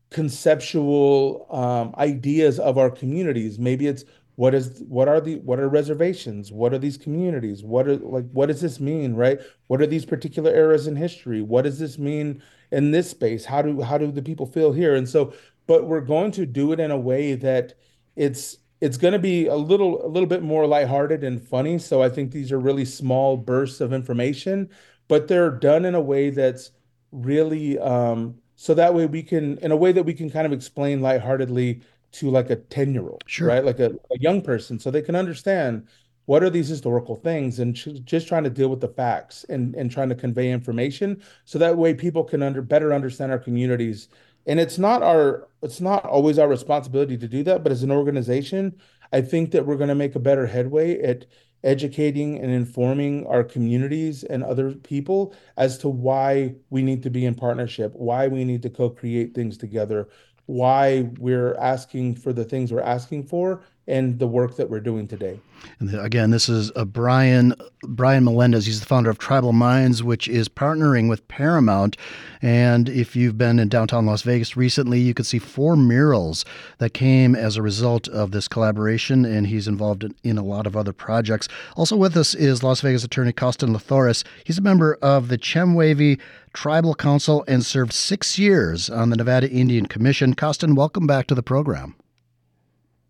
conceptual 0.09 1.45
um, 1.51 1.93
ideas 1.97 2.59
of 2.59 2.77
our 2.77 2.89
communities. 2.89 3.59
Maybe 3.59 3.87
it's 3.87 4.05
what 4.35 4.55
is 4.55 4.81
what 4.87 5.09
are 5.09 5.19
the 5.19 5.35
what 5.39 5.59
are 5.59 5.67
reservations? 5.67 6.51
What 6.51 6.73
are 6.73 6.77
these 6.77 6.97
communities? 6.97 7.63
What 7.63 7.87
are 7.87 7.97
like 7.97 8.29
what 8.31 8.45
does 8.45 8.61
this 8.61 8.79
mean, 8.79 9.13
right? 9.13 9.39
What 9.67 9.81
are 9.81 9.87
these 9.87 10.05
particular 10.05 10.55
eras 10.55 10.87
in 10.87 10.95
history? 10.95 11.41
What 11.41 11.63
does 11.63 11.77
this 11.77 11.97
mean 11.97 12.41
in 12.71 12.91
this 12.91 13.09
space? 13.09 13.43
How 13.45 13.61
do 13.61 13.81
how 13.81 13.97
do 13.97 14.11
the 14.11 14.21
people 14.21 14.45
feel 14.45 14.71
here? 14.71 14.95
And 14.95 15.09
so, 15.09 15.33
but 15.67 15.87
we're 15.87 15.99
going 15.99 16.31
to 16.31 16.45
do 16.45 16.71
it 16.71 16.79
in 16.79 16.89
a 16.89 16.97
way 16.97 17.35
that 17.35 17.73
it's 18.15 18.57
it's 18.81 18.97
going 18.97 19.11
to 19.11 19.19
be 19.19 19.47
a 19.47 19.55
little 19.55 20.05
a 20.05 20.07
little 20.07 20.29
bit 20.29 20.41
more 20.41 20.65
lighthearted 20.65 21.23
and 21.23 21.45
funny. 21.45 21.77
So 21.77 22.01
I 22.01 22.07
think 22.07 22.31
these 22.31 22.51
are 22.51 22.59
really 22.59 22.85
small 22.85 23.35
bursts 23.35 23.81
of 23.81 23.91
information, 23.91 24.69
but 25.09 25.27
they're 25.27 25.51
done 25.51 25.83
in 25.83 25.95
a 25.95 26.01
way 26.01 26.29
that's 26.29 26.71
really 27.11 27.77
um, 27.79 28.35
so 28.61 28.73
that 28.73 28.93
way 28.93 29.05
we 29.05 29.23
can 29.23 29.57
in 29.59 29.71
a 29.71 29.75
way 29.77 29.91
that 29.93 30.03
we 30.03 30.13
can 30.13 30.29
kind 30.29 30.45
of 30.45 30.51
explain 30.53 31.01
lightheartedly 31.01 31.81
to 32.11 32.29
like 32.29 32.49
a 32.49 32.55
10 32.57 32.93
year 32.93 33.03
old, 33.07 33.23
Sure. 33.27 33.47
right? 33.47 33.63
Like 33.63 33.79
a, 33.79 33.91
a 34.11 34.19
young 34.19 34.41
person, 34.41 34.79
so 34.79 34.91
they 34.91 35.01
can 35.01 35.15
understand 35.15 35.87
what 36.25 36.43
are 36.43 36.49
these 36.49 36.67
historical 36.67 37.15
things 37.15 37.59
and 37.59 37.73
just 38.05 38.27
trying 38.27 38.43
to 38.43 38.49
deal 38.49 38.69
with 38.69 38.81
the 38.81 38.87
facts 38.89 39.45
and 39.49 39.75
and 39.75 39.89
trying 39.91 40.09
to 40.09 40.15
convey 40.15 40.51
information 40.51 41.21
so 41.45 41.57
that 41.57 41.77
way 41.77 41.93
people 41.93 42.23
can 42.23 42.43
under 42.43 42.61
better 42.61 42.93
understand 42.93 43.31
our 43.31 43.39
communities 43.39 44.09
and 44.45 44.59
it's 44.59 44.77
not 44.77 45.01
our 45.03 45.47
it's 45.63 45.81
not 45.81 46.05
always 46.05 46.37
our 46.37 46.47
responsibility 46.47 47.17
to 47.17 47.27
do 47.27 47.43
that 47.43 47.63
but 47.63 47.71
as 47.71 47.81
an 47.83 47.91
organization 47.91 48.75
i 49.11 49.21
think 49.21 49.51
that 49.51 49.65
we're 49.65 49.75
going 49.75 49.89
to 49.89 49.95
make 49.95 50.15
a 50.15 50.19
better 50.19 50.45
headway 50.45 51.01
at 51.01 51.25
educating 51.63 52.39
and 52.39 52.51
informing 52.51 53.25
our 53.27 53.43
communities 53.43 54.23
and 54.23 54.43
other 54.43 54.71
people 54.73 55.33
as 55.57 55.77
to 55.77 55.89
why 55.89 56.55
we 56.69 56.81
need 56.81 57.03
to 57.03 57.09
be 57.09 57.25
in 57.25 57.35
partnership 57.35 57.91
why 57.95 58.27
we 58.27 58.43
need 58.43 58.61
to 58.61 58.69
co-create 58.69 59.33
things 59.35 59.57
together 59.57 60.07
why 60.45 61.07
we're 61.19 61.53
asking 61.55 62.15
for 62.15 62.33
the 62.33 62.43
things 62.43 62.71
we're 62.71 62.81
asking 62.81 63.23
for 63.23 63.61
and 63.89 64.19
the 64.19 64.27
work 64.27 64.55
that 64.55 64.69
we're 64.69 64.79
doing 64.79 65.07
today 65.07 65.39
And 65.79 65.93
again, 65.95 66.31
this 66.31 66.47
is 66.47 66.71
uh, 66.75 66.85
Brian 66.85 67.53
Brian 67.83 68.23
Melendez. 68.23 68.65
He's 68.65 68.79
the 68.79 68.85
founder 68.85 69.09
of 69.09 69.17
Tribal 69.17 69.53
Minds, 69.53 70.03
which 70.03 70.27
is 70.27 70.47
partnering 70.47 71.09
with 71.09 71.27
Paramount. 71.27 71.97
And 72.41 72.87
if 72.87 73.15
you've 73.15 73.37
been 73.37 73.59
in 73.59 73.69
downtown 73.69 74.05
Las 74.05 74.21
Vegas 74.21 74.55
recently, 74.55 74.99
you 74.99 75.13
could 75.13 75.25
see 75.25 75.39
four 75.39 75.75
murals 75.75 76.45
that 76.77 76.93
came 76.93 77.35
as 77.35 77.57
a 77.57 77.61
result 77.61 78.07
of 78.09 78.31
this 78.31 78.47
collaboration. 78.47 79.25
And 79.25 79.47
he's 79.47 79.67
involved 79.67 80.03
in, 80.03 80.15
in 80.23 80.37
a 80.37 80.43
lot 80.43 80.67
of 80.67 80.77
other 80.77 80.93
projects. 80.93 81.47
Also 81.75 81.95
with 81.95 82.15
us 82.15 82.33
is 82.35 82.63
Las 82.63 82.81
Vegas 82.81 83.03
attorney 83.03 83.33
Kostan 83.33 83.75
Lathouris. 83.75 84.23
He's 84.43 84.59
a 84.59 84.61
member 84.61 84.97
of 85.01 85.27
the 85.29 85.37
Chemehuevi 85.37 86.19
Tribal 86.53 86.95
Council 86.95 87.43
and 87.47 87.65
served 87.65 87.93
six 87.93 88.37
years 88.39 88.89
on 88.89 89.09
the 89.09 89.17
Nevada 89.17 89.49
Indian 89.49 89.85
Commission. 89.85 90.35
Kostan, 90.35 90.75
welcome 90.75 91.07
back 91.07 91.27
to 91.27 91.35
the 91.35 91.43
program. 91.43 91.95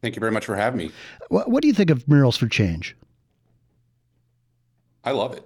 Thank 0.01 0.15
you 0.15 0.19
very 0.19 0.31
much 0.31 0.45
for 0.45 0.55
having 0.55 0.77
me. 0.77 0.91
What, 1.29 1.49
what 1.49 1.61
do 1.61 1.67
you 1.67 1.73
think 1.73 1.89
of 1.89 2.07
Murals 2.07 2.37
for 2.37 2.47
Change? 2.47 2.95
I 5.03 5.11
love 5.11 5.33
it. 5.33 5.45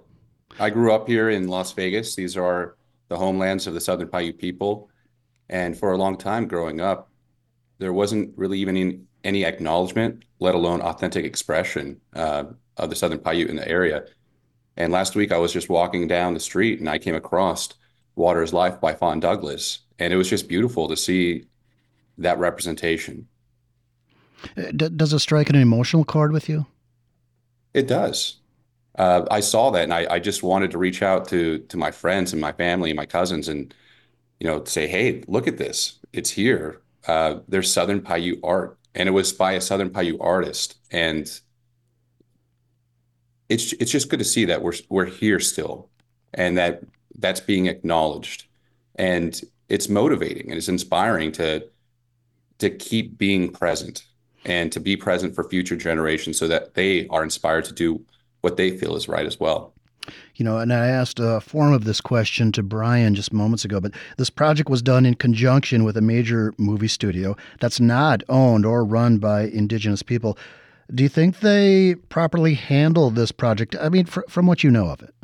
I 0.58 0.70
grew 0.70 0.92
up 0.92 1.08
here 1.08 1.30
in 1.30 1.48
Las 1.48 1.72
Vegas. 1.72 2.14
These 2.14 2.36
are 2.36 2.76
the 3.08 3.16
homelands 3.16 3.66
of 3.66 3.74
the 3.74 3.80
Southern 3.80 4.08
Paiute 4.08 4.38
people. 4.38 4.88
And 5.48 5.76
for 5.76 5.92
a 5.92 5.96
long 5.96 6.16
time 6.16 6.46
growing 6.46 6.80
up, 6.80 7.10
there 7.78 7.92
wasn't 7.92 8.36
really 8.36 8.58
even 8.60 8.76
any, 8.76 9.00
any 9.24 9.44
acknowledgement, 9.44 10.24
let 10.38 10.54
alone 10.54 10.80
authentic 10.80 11.24
expression 11.24 12.00
uh, 12.14 12.44
of 12.76 12.90
the 12.90 12.96
Southern 12.96 13.18
Paiute 13.18 13.50
in 13.50 13.56
the 13.56 13.68
area. 13.68 14.04
And 14.76 14.92
last 14.92 15.14
week 15.14 15.32
I 15.32 15.38
was 15.38 15.52
just 15.52 15.68
walking 15.68 16.08
down 16.08 16.34
the 16.34 16.40
street 16.40 16.80
and 16.80 16.88
I 16.88 16.98
came 16.98 17.14
across 17.14 17.70
Water 18.16 18.42
is 18.42 18.52
Life 18.52 18.80
by 18.80 18.94
Fawn 18.94 19.20
Douglas. 19.20 19.80
And 19.98 20.12
it 20.12 20.16
was 20.16 20.30
just 20.30 20.48
beautiful 20.48 20.88
to 20.88 20.96
see 20.96 21.46
that 22.18 22.38
representation. 22.38 23.28
Uh, 24.56 24.70
D- 24.74 24.88
does 24.90 25.12
it 25.12 25.18
strike 25.20 25.50
an 25.50 25.56
emotional 25.56 26.04
chord 26.04 26.32
with 26.32 26.48
you? 26.48 26.66
It 27.72 27.86
does. 27.88 28.36
Uh, 28.96 29.24
I 29.30 29.40
saw 29.40 29.70
that 29.70 29.82
and 29.82 29.92
I, 29.92 30.06
I 30.14 30.18
just 30.20 30.42
wanted 30.42 30.70
to 30.70 30.78
reach 30.78 31.02
out 31.02 31.26
to 31.28 31.58
to 31.58 31.76
my 31.76 31.90
friends 31.90 32.32
and 32.32 32.40
my 32.40 32.52
family 32.52 32.90
and 32.90 32.96
my 32.96 33.06
cousins 33.06 33.48
and 33.48 33.74
you 34.40 34.46
know 34.46 34.64
say, 34.64 34.86
hey, 34.86 35.24
look 35.26 35.48
at 35.48 35.58
this. 35.58 35.98
It's 36.12 36.30
here. 36.30 36.80
Uh, 37.06 37.40
there's 37.48 37.72
Southern 37.72 38.00
Paiute 38.00 38.40
art 38.44 38.78
and 38.94 39.08
it 39.08 39.12
was 39.12 39.32
by 39.32 39.52
a 39.52 39.60
Southern 39.60 39.90
Paiute 39.90 40.20
artist. 40.20 40.76
And 40.90 41.28
it's 43.48 43.72
it's 43.74 43.90
just 43.90 44.08
good 44.08 44.18
to 44.18 44.24
see 44.24 44.44
that 44.46 44.62
we're 44.62 44.74
we're 44.88 45.04
here 45.06 45.40
still, 45.40 45.90
and 46.32 46.56
that 46.56 46.82
that's 47.18 47.40
being 47.40 47.66
acknowledged, 47.66 48.46
and 48.96 49.40
it's 49.68 49.88
motivating 49.88 50.48
and 50.48 50.56
it's 50.56 50.68
inspiring 50.68 51.32
to 51.32 51.68
to 52.58 52.70
keep 52.70 53.18
being 53.18 53.50
present 53.52 54.06
and 54.44 54.70
to 54.72 54.80
be 54.80 54.96
present 54.96 55.34
for 55.34 55.44
future 55.44 55.76
generations 55.76 56.38
so 56.38 56.48
that 56.48 56.74
they 56.74 57.06
are 57.08 57.22
inspired 57.22 57.64
to 57.66 57.72
do 57.72 58.04
what 58.40 58.56
they 58.56 58.76
feel 58.76 58.96
is 58.96 59.08
right 59.08 59.26
as 59.26 59.40
well. 59.40 59.72
You 60.34 60.44
know, 60.44 60.58
and 60.58 60.72
I 60.72 60.88
asked 60.88 61.18
a 61.18 61.40
form 61.40 61.72
of 61.72 61.84
this 61.84 62.00
question 62.00 62.52
to 62.52 62.62
Brian 62.62 63.14
just 63.14 63.32
moments 63.32 63.64
ago, 63.64 63.80
but 63.80 63.92
this 64.18 64.28
project 64.28 64.68
was 64.68 64.82
done 64.82 65.06
in 65.06 65.14
conjunction 65.14 65.84
with 65.84 65.96
a 65.96 66.02
major 66.02 66.52
movie 66.58 66.88
studio 66.88 67.36
that's 67.60 67.80
not 67.80 68.22
owned 68.28 68.66
or 68.66 68.84
run 68.84 69.18
by 69.18 69.42
Indigenous 69.42 70.02
people. 70.02 70.36
Do 70.94 71.02
you 71.02 71.08
think 71.08 71.40
they 71.40 71.94
properly 72.10 72.54
handle 72.54 73.10
this 73.10 73.32
project? 73.32 73.76
I 73.80 73.88
mean, 73.88 74.04
fr- 74.04 74.28
from 74.28 74.46
what 74.46 74.62
you 74.62 74.70
know 74.70 74.88
of 74.88 75.02
it. 75.02 75.14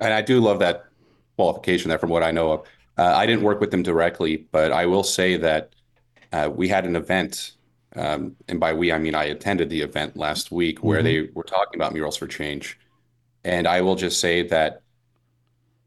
And 0.00 0.12
I 0.12 0.20
do 0.20 0.40
love 0.40 0.58
that 0.58 0.84
qualification 1.36 1.88
there 1.88 1.98
from 1.98 2.10
what 2.10 2.22
I 2.22 2.32
know 2.32 2.52
of. 2.52 2.66
Uh, 2.98 3.14
I 3.16 3.24
didn't 3.24 3.42
work 3.42 3.60
with 3.60 3.70
them 3.70 3.82
directly, 3.82 4.46
but 4.52 4.72
I 4.72 4.84
will 4.84 5.04
say 5.04 5.36
that 5.38 5.70
uh, 6.32 6.50
we 6.54 6.68
had 6.68 6.84
an 6.84 6.96
event 6.96 7.52
um, 7.96 8.36
and 8.48 8.58
by 8.58 8.72
we, 8.72 8.92
I 8.92 8.98
mean 8.98 9.14
I 9.14 9.24
attended 9.24 9.70
the 9.70 9.82
event 9.82 10.16
last 10.16 10.50
week 10.50 10.82
where 10.82 10.98
mm-hmm. 10.98 11.04
they 11.04 11.30
were 11.34 11.44
talking 11.44 11.78
about 11.78 11.92
Murals 11.92 12.16
for 12.16 12.26
Change. 12.26 12.78
And 13.44 13.66
I 13.66 13.80
will 13.80 13.96
just 13.96 14.20
say 14.20 14.46
that 14.48 14.82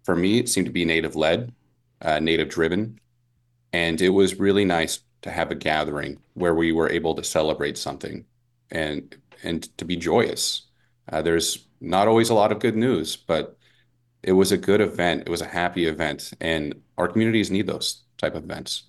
for 0.04 0.16
me, 0.16 0.40
it 0.40 0.50
seemed 0.50 0.68
to 0.68 0.74
be 0.74 0.86
native 0.86 1.16
led, 1.16 1.54
uh, 2.02 2.20
native 2.20 2.50
driven. 2.50 3.00
And 3.74 4.00
it 4.02 4.10
was 4.10 4.40
really 4.40 4.66
nice 4.66 5.00
to 5.24 5.32
have 5.32 5.52
a 5.52 5.56
gathering 5.56 6.20
where 6.36 6.54
we 6.54 6.72
were 6.72 6.90
able 6.90 7.16
to 7.16 7.24
celebrate 7.24 7.78
something 7.78 8.26
and 8.72 9.16
and 9.44 9.76
to 9.78 9.86
be 9.86 9.96
joyous. 9.96 10.64
Uh, 11.12 11.22
there's 11.22 11.68
not 11.82 12.08
always 12.08 12.30
a 12.30 12.34
lot 12.34 12.52
of 12.52 12.60
good 12.60 12.76
news, 12.76 13.16
but 13.16 13.58
it 14.24 14.32
was 14.32 14.52
a 14.52 14.58
good 14.58 14.82
event. 14.82 15.24
It 15.26 15.30
was 15.30 15.42
a 15.42 15.48
happy 15.48 15.86
event, 15.86 16.34
and 16.42 16.74
our 16.98 17.08
communities 17.08 17.52
need 17.52 17.68
those 17.68 18.04
type 18.18 18.36
of 18.36 18.44
events. 18.44 18.84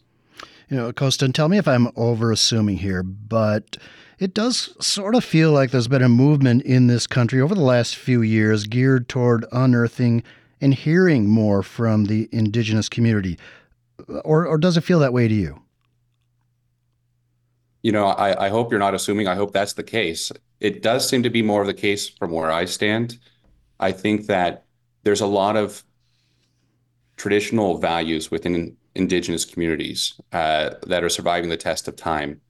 You 0.68 0.76
know, 0.76 0.92
Kostan, 0.92 1.32
tell 1.32 1.48
me 1.48 1.58
if 1.58 1.68
I'm 1.68 1.88
over 1.94 2.32
assuming 2.32 2.78
here, 2.78 3.04
but 3.04 3.76
it 4.18 4.34
does 4.34 4.74
sort 4.84 5.14
of 5.14 5.24
feel 5.24 5.52
like 5.52 5.70
there's 5.70 5.86
been 5.86 6.02
a 6.02 6.08
movement 6.08 6.62
in 6.62 6.88
this 6.88 7.06
country 7.06 7.40
over 7.40 7.54
the 7.54 7.60
last 7.60 7.94
few 7.94 8.20
years 8.20 8.66
geared 8.66 9.08
toward 9.08 9.44
unearthing 9.52 10.24
and 10.60 10.74
hearing 10.74 11.28
more 11.28 11.62
from 11.62 12.06
the 12.06 12.28
indigenous 12.32 12.88
community. 12.88 13.38
Uh, 14.08 14.18
or, 14.18 14.44
or 14.46 14.58
does 14.58 14.76
it 14.76 14.80
feel 14.80 14.98
that 14.98 15.12
way 15.12 15.28
to 15.28 15.34
you? 15.34 15.62
You 17.82 17.92
know, 17.92 18.06
I, 18.06 18.46
I 18.46 18.48
hope 18.48 18.72
you're 18.72 18.80
not 18.80 18.94
assuming. 18.94 19.28
I 19.28 19.36
hope 19.36 19.52
that's 19.52 19.74
the 19.74 19.84
case. 19.84 20.32
It 20.58 20.82
does 20.82 21.08
seem 21.08 21.22
to 21.22 21.30
be 21.30 21.42
more 21.42 21.60
of 21.60 21.68
the 21.68 21.74
case 21.74 22.08
from 22.08 22.32
where 22.32 22.50
I 22.50 22.64
stand. 22.64 23.18
I 23.78 23.92
think 23.92 24.26
that 24.26 24.64
there's 25.04 25.20
a 25.20 25.26
lot 25.26 25.56
of 25.56 25.84
traditional 27.16 27.78
values 27.78 28.32
within 28.32 28.76
indigenous 28.96 29.44
communities 29.44 30.14
uh, 30.32 30.70
that 30.86 31.04
are 31.04 31.08
surviving 31.08 31.50
the 31.50 31.56
test 31.56 31.88
of 31.88 31.96
time. 31.96 32.40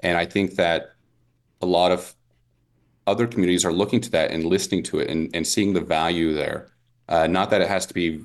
And 0.00 0.16
I 0.16 0.26
think 0.26 0.56
that 0.56 0.90
a 1.60 1.66
lot 1.66 1.92
of 1.92 2.14
other 3.06 3.26
communities 3.26 3.64
are 3.64 3.72
looking 3.72 4.00
to 4.00 4.10
that 4.10 4.30
and 4.30 4.44
listening 4.44 4.82
to 4.84 5.00
it 5.00 5.10
and, 5.10 5.30
and 5.34 5.46
seeing 5.46 5.72
the 5.72 5.80
value 5.80 6.34
there. 6.34 6.68
Uh, 7.08 7.26
not 7.26 7.50
that 7.50 7.60
it 7.60 7.68
has 7.68 7.86
to 7.86 7.94
be 7.94 8.24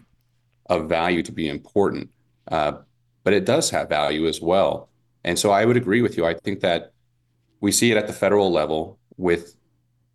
of 0.68 0.88
value 0.88 1.24
to 1.24 1.32
be 1.32 1.48
important, 1.48 2.10
uh, 2.52 2.74
but 3.24 3.34
it 3.34 3.46
does 3.46 3.70
have 3.70 3.90
value 3.90 4.28
as 4.28 4.42
well. 4.42 4.90
And 5.24 5.38
so 5.38 5.52
I 5.52 5.66
would 5.66 5.78
agree 5.78 6.02
with 6.02 6.18
you. 6.18 6.26
I 6.26 6.36
think 6.36 6.60
that 6.62 6.94
we 7.62 7.72
see 7.72 7.92
it 7.92 7.98
at 7.98 8.08
the 8.08 8.14
federal 8.14 8.52
level 8.52 9.00
with 9.18 9.56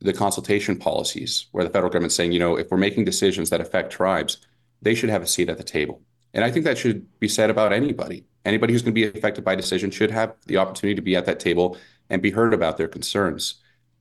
the 0.00 0.12
consultation 0.12 0.78
policies, 0.78 1.46
where 1.52 1.64
the 1.64 1.70
federal 1.70 1.90
government's 1.90 2.14
saying, 2.14 2.32
you 2.32 2.38
know, 2.38 2.56
if 2.56 2.70
we're 2.70 2.78
making 2.78 3.04
decisions 3.04 3.50
that 3.50 3.60
affect 3.60 3.92
tribes, 3.92 4.38
they 4.80 4.94
should 4.94 5.10
have 5.10 5.22
a 5.22 5.26
seat 5.26 5.48
at 5.48 5.58
the 5.58 5.64
table. 5.64 6.00
And 6.34 6.44
I 6.44 6.50
think 6.50 6.64
that 6.64 6.78
should 6.78 7.06
be 7.18 7.28
said 7.28 7.50
about 7.50 7.72
anybody. 7.72 8.24
Anybody 8.44 8.72
who's 8.72 8.82
going 8.82 8.94
to 8.94 9.00
be 9.00 9.18
affected 9.18 9.44
by 9.44 9.54
decision 9.54 9.90
should 9.90 10.10
have 10.10 10.34
the 10.46 10.56
opportunity 10.56 10.94
to 10.94 11.02
be 11.02 11.16
at 11.16 11.26
that 11.26 11.40
table 11.40 11.76
and 12.08 12.22
be 12.22 12.30
heard 12.30 12.54
about 12.54 12.76
their 12.76 12.88
concerns. 12.88 13.54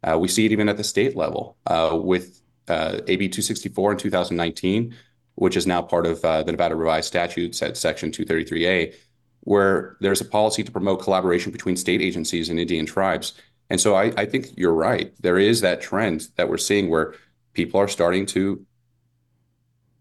Uh, 0.04 0.18
we 0.18 0.28
see 0.28 0.46
it 0.46 0.52
even 0.52 0.70
at 0.70 0.78
the 0.78 0.84
state 0.84 1.16
level 1.16 1.58
uh, 1.68 1.98
with 2.02 2.42
uh, 2.68 3.00
AB 3.08 3.30
264 3.30 3.94
in 3.94 3.98
2019, 3.98 4.96
which 5.36 5.58
is 5.58 5.68
now 5.68 5.82
part 5.82 6.06
of 6.06 6.24
uh, 6.24 6.44
the 6.44 6.52
Nevada 6.52 6.76
Revised 6.76 7.08
Statutes 7.08 7.62
at 7.62 7.76
Section 7.78 8.12
233A, 8.12 8.94
where 9.42 9.98
there's 10.00 10.22
a 10.22 10.26
policy 10.26 10.64
to 10.64 10.72
promote 10.72 11.02
collaboration 11.02 11.52
between 11.52 11.76
state 11.76 12.02
agencies 12.02 12.50
and 12.50 12.60
Indian 12.60 12.86
tribes. 12.86 13.34
And 13.70 13.80
so 13.80 13.96
I, 13.96 14.14
I 14.18 14.26
think 14.26 14.58
you're 14.58 14.74
right. 14.74 15.14
There 15.22 15.38
is 15.38 15.62
that 15.62 15.82
trend 15.82 16.28
that 16.36 16.50
we're 16.50 16.58
seeing 16.58 16.90
where 16.90 17.16
people 17.54 17.80
are 17.80 17.88
starting 17.88 18.26
to 18.28 18.66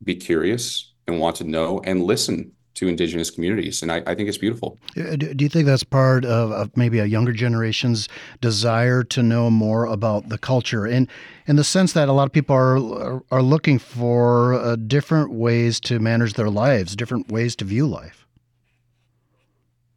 be 0.03 0.15
curious 0.15 0.88
and 1.09 1.19
want 1.19 1.37
to 1.37 1.45
know 1.45 1.81
and 1.85 2.05
listen 2.05 2.53
to 2.75 2.87
indigenous 2.87 3.29
communities. 3.29 3.83
And 3.83 3.91
I, 3.91 4.03
I 4.07 4.15
think 4.15 4.29
it's 4.29 4.39
beautiful. 4.39 4.79
Do 4.95 5.35
you 5.37 5.49
think 5.49 5.67
that's 5.67 5.83
part 5.83 6.25
of, 6.25 6.53
of, 6.53 6.77
maybe 6.77 7.01
a 7.01 7.07
younger 7.07 7.33
generation's 7.33 8.09
desire 8.41 9.03
to 9.05 9.23
know 9.23 9.51
more 9.51 9.85
about 9.87 10.29
the 10.29 10.39
culture? 10.39 10.87
And 10.87 11.09
in 11.47 11.57
the 11.57 11.65
sense 11.65 11.93
that 11.95 12.09
a 12.09 12.13
lot 12.13 12.27
of 12.27 12.33
people 12.33 12.55
are, 12.55 13.21
are 13.33 13.43
looking 13.43 13.81
for 13.81 14.55
uh, 14.55 14.77
different 14.77 15.33
ways 15.33 15.81
to 15.81 15.99
manage 15.99 16.35
their 16.35 16.51
lives, 16.51 16.95
different 16.95 17.29
ways 17.29 17.57
to 17.57 17.65
view 17.65 17.89
life? 17.89 18.27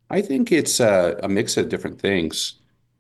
I 0.10 0.22
think 0.22 0.52
it's 0.52 0.80
a, 0.80 1.20
a 1.22 1.30
mix 1.30 1.58
of 1.58 1.70
different 1.70 2.02
things. 2.02 2.56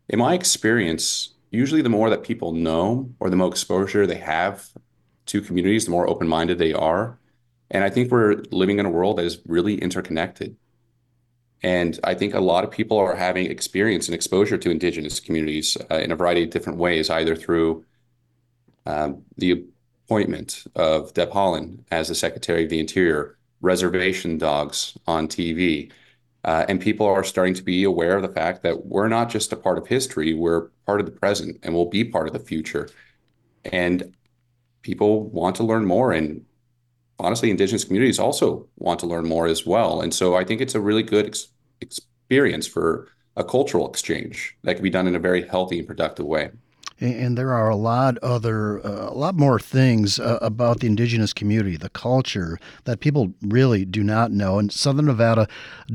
In 0.09 0.19
my 0.19 0.35
experience, 0.35 1.29
usually 1.49 1.81
the 1.81 1.89
more 1.89 2.11
that 2.11 2.23
people 2.23 2.51
know 2.51 3.09
or 3.19 3.31
the 3.31 3.35
more 3.35 3.47
exposure 3.47 4.05
they 4.05 4.15
have 4.15 4.69
to 5.25 5.41
communities, 5.41 5.85
the 5.85 5.91
more 5.91 6.07
open 6.07 6.27
minded 6.27 6.59
they 6.59 6.73
are. 6.73 7.17
And 7.71 7.83
I 7.83 7.89
think 7.89 8.11
we're 8.11 8.43
living 8.51 8.79
in 8.79 8.85
a 8.85 8.89
world 8.89 9.17
that 9.17 9.25
is 9.25 9.39
really 9.47 9.75
interconnected. 9.75 10.57
And 11.63 11.99
I 12.03 12.13
think 12.15 12.33
a 12.33 12.39
lot 12.39 12.63
of 12.63 12.71
people 12.71 12.97
are 12.97 13.15
having 13.15 13.45
experience 13.45 14.07
and 14.07 14.15
exposure 14.15 14.57
to 14.57 14.69
indigenous 14.69 15.19
communities 15.19 15.77
uh, 15.89 15.95
in 15.95 16.11
a 16.11 16.15
variety 16.15 16.43
of 16.43 16.49
different 16.49 16.79
ways, 16.79 17.09
either 17.09 17.35
through 17.35 17.85
um, 18.85 19.23
the 19.37 19.63
appointment 20.05 20.65
of 20.75 21.13
Deb 21.13 21.31
Haaland 21.31 21.83
as 21.91 22.09
the 22.09 22.15
Secretary 22.15 22.63
of 22.63 22.69
the 22.69 22.79
Interior, 22.79 23.37
reservation 23.61 24.37
dogs 24.37 24.97
on 25.07 25.27
TV. 25.27 25.91
Uh, 26.43 26.65
and 26.67 26.81
people 26.81 27.05
are 27.05 27.23
starting 27.23 27.53
to 27.53 27.63
be 27.63 27.83
aware 27.83 28.15
of 28.15 28.23
the 28.23 28.33
fact 28.33 28.63
that 28.63 28.87
we're 28.87 29.07
not 29.07 29.29
just 29.29 29.53
a 29.53 29.55
part 29.55 29.77
of 29.77 29.87
history, 29.87 30.33
we're 30.33 30.69
part 30.87 30.99
of 30.99 31.05
the 31.05 31.11
present 31.11 31.57
and 31.61 31.73
we'll 31.73 31.85
be 31.85 32.03
part 32.03 32.27
of 32.27 32.33
the 32.33 32.39
future. 32.39 32.89
And 33.63 34.15
people 34.81 35.29
want 35.29 35.55
to 35.57 35.63
learn 35.63 35.85
more. 35.85 36.11
And 36.11 36.43
honestly, 37.21 37.49
indigenous 37.49 37.83
communities 37.83 38.19
also 38.19 38.67
want 38.77 38.99
to 38.99 39.05
learn 39.05 39.27
more 39.27 39.47
as 39.47 39.65
well. 39.65 40.01
And 40.01 40.13
so 40.13 40.35
I 40.35 40.43
think 40.43 40.61
it's 40.61 40.75
a 40.75 40.81
really 40.81 41.03
good 41.03 41.27
ex- 41.27 41.47
experience 41.79 42.67
for 42.67 43.07
a 43.35 43.43
cultural 43.43 43.89
exchange 43.89 44.57
that 44.63 44.75
can 44.75 44.83
be 44.83 44.89
done 44.89 45.07
in 45.07 45.15
a 45.15 45.19
very 45.19 45.47
healthy 45.47 45.79
and 45.79 45.87
productive 45.87 46.25
way. 46.25 46.51
And 46.99 47.35
there 47.35 47.51
are 47.51 47.69
a 47.69 47.75
lot 47.75 48.19
other, 48.19 48.85
uh, 48.85 49.09
a 49.09 49.15
lot 49.15 49.33
more 49.33 49.59
things 49.59 50.19
uh, 50.19 50.37
about 50.39 50.81
the 50.81 50.87
indigenous 50.87 51.33
community, 51.33 51.75
the 51.75 51.89
culture 51.89 52.59
that 52.83 52.99
people 52.99 53.33
really 53.41 53.85
do 53.85 54.03
not 54.03 54.31
know. 54.31 54.59
And 54.59 54.71
Southern 54.71 55.07
Nevada 55.07 55.47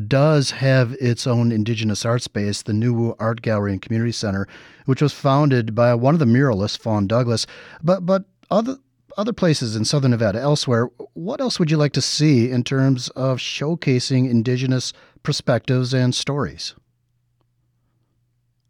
does 0.08 0.50
have 0.50 0.96
its 1.00 1.24
own 1.24 1.52
indigenous 1.52 2.04
art 2.04 2.22
space, 2.22 2.62
the 2.62 2.72
Nuwu 2.72 3.14
Art 3.20 3.40
Gallery 3.40 3.70
and 3.70 3.80
Community 3.80 4.10
Center, 4.10 4.48
which 4.86 5.00
was 5.00 5.12
founded 5.12 5.76
by 5.76 5.94
one 5.94 6.14
of 6.14 6.18
the 6.18 6.26
muralists, 6.26 6.76
Fawn 6.76 7.06
Douglas. 7.06 7.46
But 7.84 8.04
but 8.04 8.24
other 8.50 8.78
other 9.16 9.32
places 9.32 9.76
in 9.76 9.84
Southern 9.84 10.10
Nevada, 10.10 10.40
elsewhere, 10.40 10.90
what 11.14 11.40
else 11.40 11.58
would 11.58 11.70
you 11.70 11.76
like 11.76 11.92
to 11.92 12.02
see 12.02 12.50
in 12.50 12.64
terms 12.64 13.08
of 13.10 13.38
showcasing 13.38 14.30
Indigenous 14.30 14.92
perspectives 15.22 15.94
and 15.94 16.14
stories? 16.14 16.74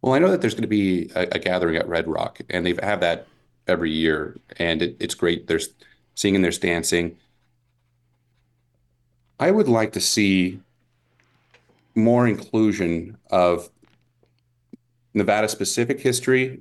Well, 0.03 0.15
I 0.15 0.19
know 0.19 0.31
that 0.31 0.41
there's 0.41 0.55
going 0.55 0.63
to 0.63 0.69
be 0.69 1.11
a, 1.15 1.23
a 1.33 1.39
gathering 1.39 1.77
at 1.77 1.89
Red 1.89 2.07
Rock, 2.07 2.41
and 2.49 2.65
they 2.65 2.75
have 2.83 3.01
that 3.01 3.27
every 3.67 3.91
year, 3.91 4.37
and 4.59 4.83
it, 4.83 4.97
it's 5.01 5.15
great. 5.15 5.49
There's 5.49 5.71
singing, 6.15 6.43
there's 6.43 6.59
dancing. 6.59 7.17
I 9.41 9.51
would 9.51 9.69
like 9.69 9.93
to 9.93 10.01
see 10.01 10.61
more 11.95 12.27
inclusion 12.29 13.19
of 13.31 13.69
Nevada 15.13 15.49
specific 15.49 16.01
history 16.01 16.61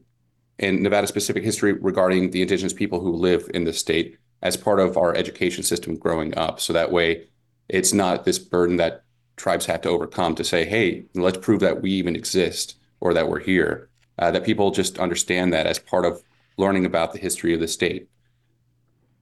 and 0.60 0.82
Nevada 0.82 1.08
specific 1.08 1.44
history 1.44 1.74
regarding 1.74 2.32
the 2.32 2.42
indigenous 2.42 2.74
people 2.74 3.00
who 3.00 3.12
live 3.12 3.50
in 3.54 3.66
the 3.66 3.74
state 3.74 4.18
as 4.42 4.56
part 4.56 4.80
of 4.80 4.98
our 4.98 5.16
education 5.16 5.64
system 5.64 5.98
growing 5.98 6.38
up. 6.38 6.60
So 6.60 6.74
that 6.74 6.92
way 6.92 7.28
it's 7.68 7.94
not 7.94 8.26
this 8.26 8.40
burden 8.40 8.78
that 8.78 9.04
tribes 9.38 9.66
have 9.66 9.82
to 9.82 9.90
overcome 9.90 10.36
to 10.36 10.44
say, 10.44 10.66
hey, 10.66 11.06
let's 11.14 11.38
prove 11.38 11.60
that 11.60 11.82
we 11.82 11.92
even 11.92 12.16
exist 12.16 12.78
or 13.00 13.14
that 13.14 13.28
we're 13.28 13.40
here. 13.40 13.90
Uh, 14.18 14.32
that 14.32 14.46
people 14.46 14.72
just 14.72 14.98
understand 14.98 15.52
that 15.52 15.68
as 15.68 15.78
part 15.78 16.06
of 16.06 16.22
learning 16.58 16.86
about 16.86 17.12
the 17.12 17.20
history 17.20 17.54
of 17.54 17.60
the 17.60 17.68
state. 17.68 18.08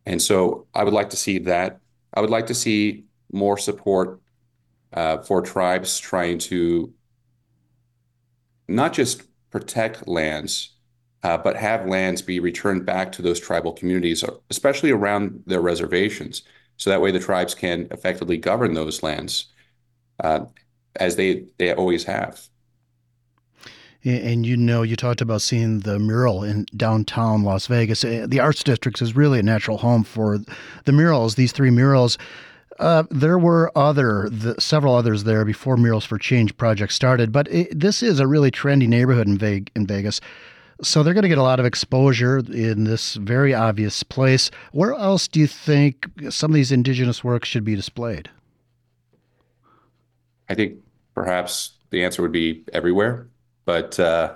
And 0.05 0.21
so 0.21 0.67
I 0.73 0.83
would 0.83 0.93
like 0.93 1.09
to 1.11 1.17
see 1.17 1.39
that. 1.39 1.79
I 2.13 2.21
would 2.21 2.29
like 2.29 2.47
to 2.47 2.53
see 2.53 3.05
more 3.31 3.57
support 3.57 4.21
uh, 4.91 5.17
for 5.19 5.41
tribes 5.41 5.97
trying 5.97 6.37
to 6.37 6.93
not 8.67 8.93
just 8.93 9.23
protect 9.49 10.07
lands, 10.07 10.72
but 11.23 11.55
have 11.55 11.87
lands 11.87 12.21
be 12.21 12.39
returned 12.39 12.85
back 12.85 13.11
to 13.13 13.21
those 13.21 13.39
tribal 13.39 13.71
communities, 13.71 14.23
especially 14.49 14.91
around 14.91 15.41
their 15.45 15.61
reservations. 15.61 16.43
So 16.77 16.89
that 16.89 17.01
way 17.01 17.11
the 17.11 17.19
tribes 17.19 17.55
can 17.55 17.87
effectively 17.91 18.37
govern 18.37 18.73
those 18.73 19.01
lands 19.03 19.45
uh, 20.21 20.45
as 20.97 21.15
they, 21.15 21.45
they 21.57 21.73
always 21.73 22.03
have. 22.03 22.47
And 24.05 24.45
you 24.45 24.57
know, 24.57 24.81
you 24.81 24.97
talked 24.97 25.21
about 25.21 25.41
seeing 25.41 25.79
the 25.79 25.97
mural 25.97 26.43
in 26.43 26.65
downtown 26.75 27.43
Las 27.43 27.67
Vegas. 27.67 28.03
Uh, 28.03 28.25
the 28.27 28.41
Arts 28.41 28.61
District 28.61 29.01
is 29.01 29.15
really 29.15 29.39
a 29.39 29.43
natural 29.43 29.77
home 29.77 30.03
for 30.03 30.39
the 30.83 30.91
murals, 30.91 31.35
these 31.35 31.53
three 31.53 31.71
murals. 31.71 32.17
Uh, 32.79 33.03
there 33.09 33.37
were 33.37 33.71
other, 33.77 34.27
the, 34.29 34.59
several 34.59 34.95
others 34.95 35.23
there 35.23 35.45
before 35.45 35.77
Murals 35.77 36.03
for 36.03 36.17
Change 36.17 36.57
project 36.57 36.91
started, 36.91 37.31
but 37.31 37.47
it, 37.49 37.79
this 37.79 38.03
is 38.03 38.19
a 38.19 38.27
really 38.27 38.51
trendy 38.51 38.87
neighborhood 38.87 39.27
in, 39.27 39.37
Ve- 39.37 39.65
in 39.75 39.87
Vegas. 39.87 40.19
So 40.83 41.01
they're 41.01 41.13
going 41.13 41.23
to 41.23 41.29
get 41.29 41.37
a 41.37 41.43
lot 41.43 41.59
of 41.59 41.65
exposure 41.65 42.39
in 42.39 42.83
this 42.83 43.15
very 43.15 43.53
obvious 43.53 44.03
place. 44.03 44.51
Where 44.71 44.93
else 44.93 45.27
do 45.27 45.39
you 45.39 45.47
think 45.47 46.07
some 46.29 46.51
of 46.51 46.55
these 46.55 46.71
indigenous 46.71 47.23
works 47.23 47.47
should 47.47 47.63
be 47.63 47.75
displayed? 47.75 48.29
I 50.49 50.55
think 50.55 50.79
perhaps 51.15 51.77
the 51.89 52.03
answer 52.03 52.21
would 52.21 52.33
be 52.33 52.65
everywhere. 52.73 53.29
But 53.65 53.97
uh, 53.99 54.35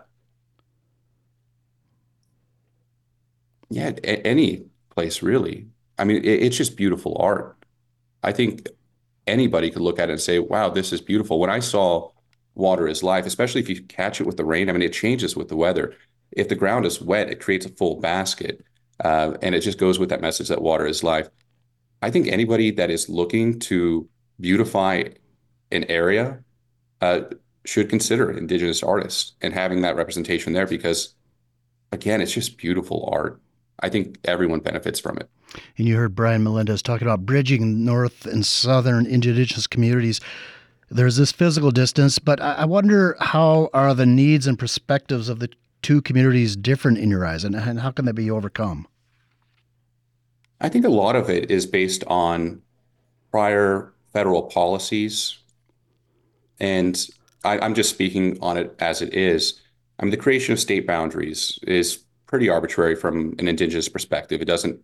yeah, 3.70 3.92
a- 4.04 4.26
any 4.26 4.66
place 4.96 5.22
really. 5.22 5.68
I 6.00 6.06
mean, 6.06 6.18
it, 6.18 6.44
it's 6.44 6.58
just 6.58 6.78
beautiful 6.78 7.18
art. 7.20 7.58
I 8.24 8.32
think 8.32 8.70
anybody 9.26 9.70
could 9.70 9.82
look 9.82 10.00
at 10.00 10.10
it 10.10 10.14
and 10.14 10.22
say, 10.22 10.40
"Wow, 10.40 10.70
this 10.70 10.94
is 10.94 11.02
beautiful." 11.02 11.40
When 11.40 11.50
I 11.50 11.60
saw 11.60 12.12
"Water 12.56 12.88
is 12.88 13.04
Life," 13.04 13.26
especially 13.26 13.62
if 13.62 13.70
you 13.70 13.82
catch 13.84 14.22
it 14.22 14.28
with 14.28 14.38
the 14.38 14.46
rain, 14.46 14.70
I 14.70 14.74
mean, 14.74 14.82
it 14.82 14.94
changes 14.94 15.36
with 15.36 15.50
the 15.50 15.58
weather. 15.58 15.94
If 16.32 16.50
the 16.50 16.56
ground 16.56 16.86
is 16.86 17.02
wet, 17.02 17.30
it 17.30 17.40
creates 17.40 17.66
a 17.66 17.70
full 17.70 18.00
basket, 18.00 18.64
uh, 19.04 19.34
and 19.42 19.56
it 19.56 19.62
just 19.62 19.78
goes 19.78 20.00
with 20.00 20.10
that 20.10 20.22
message 20.22 20.50
that 20.50 20.62
water 20.62 20.86
is 20.86 21.04
life. 21.04 21.30
I 22.02 22.12
think 22.12 22.28
anybody 22.28 22.72
that 22.72 22.90
is 22.90 23.10
looking 23.10 23.60
to 23.62 24.08
beautify 24.40 25.04
an 25.72 25.84
area 25.86 26.40
uh, 27.02 27.22
should 27.66 27.90
consider 27.90 28.32
indigenous 28.32 28.84
artists 28.84 29.34
and 29.42 29.54
having 29.54 29.82
that 29.82 29.96
representation 29.96 30.54
there 30.54 30.68
because 30.68 31.14
again 31.92 32.22
it's 32.22 32.34
just 32.34 32.58
beautiful 32.58 33.10
art. 33.12 33.42
I 33.80 33.90
think 33.90 34.18
everyone 34.24 34.60
benefits 34.62 35.00
from 35.00 35.18
it. 35.18 35.30
And 35.78 35.88
you 35.88 35.98
heard 35.98 36.16
brian 36.16 36.44
melendez 36.44 36.82
talking 36.82 37.08
about 37.08 37.26
bridging 37.26 37.84
north 37.84 38.26
and 38.26 38.46
southern 38.46 39.06
indigenous 39.06 39.68
communities. 39.68 40.22
There's 40.90 41.18
this 41.18 41.34
physical 41.34 41.72
distance 41.72 42.18
but 42.20 42.40
i 42.40 42.64
wonder 42.64 43.18
how 43.20 43.70
are 43.74 43.94
the 43.94 44.06
needs 44.06 44.48
and 44.48 44.58
perspectives 44.58 45.28
of 45.28 45.40
the 45.40 45.50
two 45.88 46.02
communities 46.02 46.56
different 46.56 46.98
in 46.98 47.10
your 47.10 47.26
eyes 47.26 47.44
and 47.44 47.56
how 47.56 47.92
can 47.92 48.06
that 48.06 48.14
be 48.14 48.30
overcome 48.30 48.88
i 50.60 50.68
think 50.68 50.86
a 50.86 50.90
lot 50.90 51.16
of 51.16 51.30
it 51.30 51.50
is 51.50 51.66
based 51.66 52.04
on 52.08 52.62
prior 53.32 53.94
federal 54.14 54.44
policies 54.44 55.38
and 56.60 57.10
I, 57.44 57.60
I'm 57.60 57.74
just 57.74 57.90
speaking 57.90 58.38
on 58.42 58.58
it 58.58 58.76
as 58.80 59.02
it 59.02 59.14
is. 59.14 59.62
I 60.00 60.04
mean, 60.04 60.12
the 60.12 60.18
creation 60.18 60.54
of 60.54 60.60
state 60.60 60.86
boundaries 60.86 61.60
is 61.64 62.04
pretty 62.26 62.50
arbitrary 62.50 62.96
from 62.96 63.36
an 63.40 63.48
indigenous 63.48 63.90
perspective. 63.90 64.42
It 64.42 64.46
doesn't 64.46 64.80